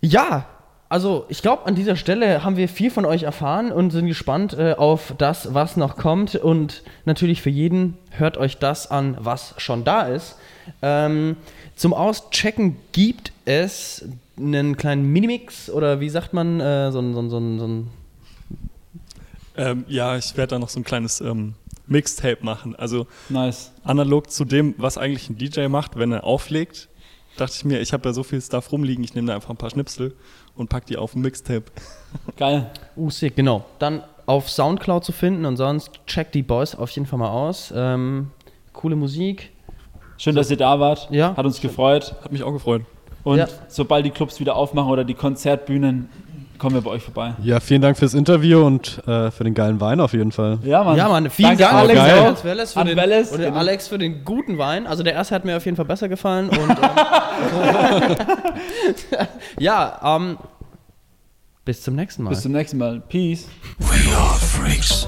[0.00, 0.46] Ja,
[0.88, 4.54] also ich glaube, an dieser Stelle haben wir viel von euch erfahren und sind gespannt
[4.58, 6.34] äh, auf das, was noch kommt.
[6.34, 10.36] Und natürlich für jeden hört euch das an, was schon da ist.
[10.82, 11.36] Ähm,
[11.76, 14.04] zum Auschecken gibt es
[14.38, 17.66] einen kleinen Minimix oder wie sagt man, äh, so ein, so ein, so ein, so
[17.66, 17.90] ein
[19.56, 21.54] Ähm, ja, ich werde da noch so ein kleines ähm,
[21.86, 22.76] Mixtape machen.
[22.76, 23.72] Also Nice.
[23.84, 26.88] analog zu dem, was eigentlich ein DJ macht, wenn er auflegt,
[27.36, 29.56] dachte ich mir, ich habe da so viel Stuff rumliegen, ich nehme da einfach ein
[29.56, 30.14] paar Schnipsel
[30.54, 31.64] und pack die auf ein Mixtape.
[32.36, 32.70] Geil.
[32.96, 33.64] Uh, sick, genau.
[33.78, 37.72] Dann auf Soundcloud zu finden und sonst checkt die Boys auf jeden Fall mal aus.
[37.74, 38.30] Ähm,
[38.72, 39.50] coole Musik.
[40.18, 41.08] Schön, dass ihr da wart.
[41.10, 41.36] Ja.
[41.36, 42.14] Hat uns gefreut.
[42.22, 42.82] Hat mich auch gefreut.
[43.28, 43.46] Und Ja.
[43.68, 46.08] sobald die Clubs wieder aufmachen oder die Konzertbühnen,
[46.56, 47.34] kommen wir bei euch vorbei.
[47.42, 50.58] Ja, vielen Dank fürs Interview und äh, für den geilen Wein auf jeden Fall.
[50.64, 50.96] Ja, Mann.
[50.96, 52.18] Ja, Mann, vielen Danke, Dank Alex, Geil.
[52.20, 52.24] auch.
[52.24, 53.56] Alex Welles für An den, Welles, genau.
[53.58, 54.86] Alex für den guten Wein.
[54.86, 56.48] Also der erste hat mir auf jeden Fall besser gefallen.
[56.48, 58.16] Und, ähm,
[59.58, 60.38] ja, ähm,
[61.66, 62.30] bis zum nächsten Mal.
[62.30, 63.02] Bis zum nächsten Mal.
[63.08, 63.46] Peace.
[63.78, 65.06] We are freaks.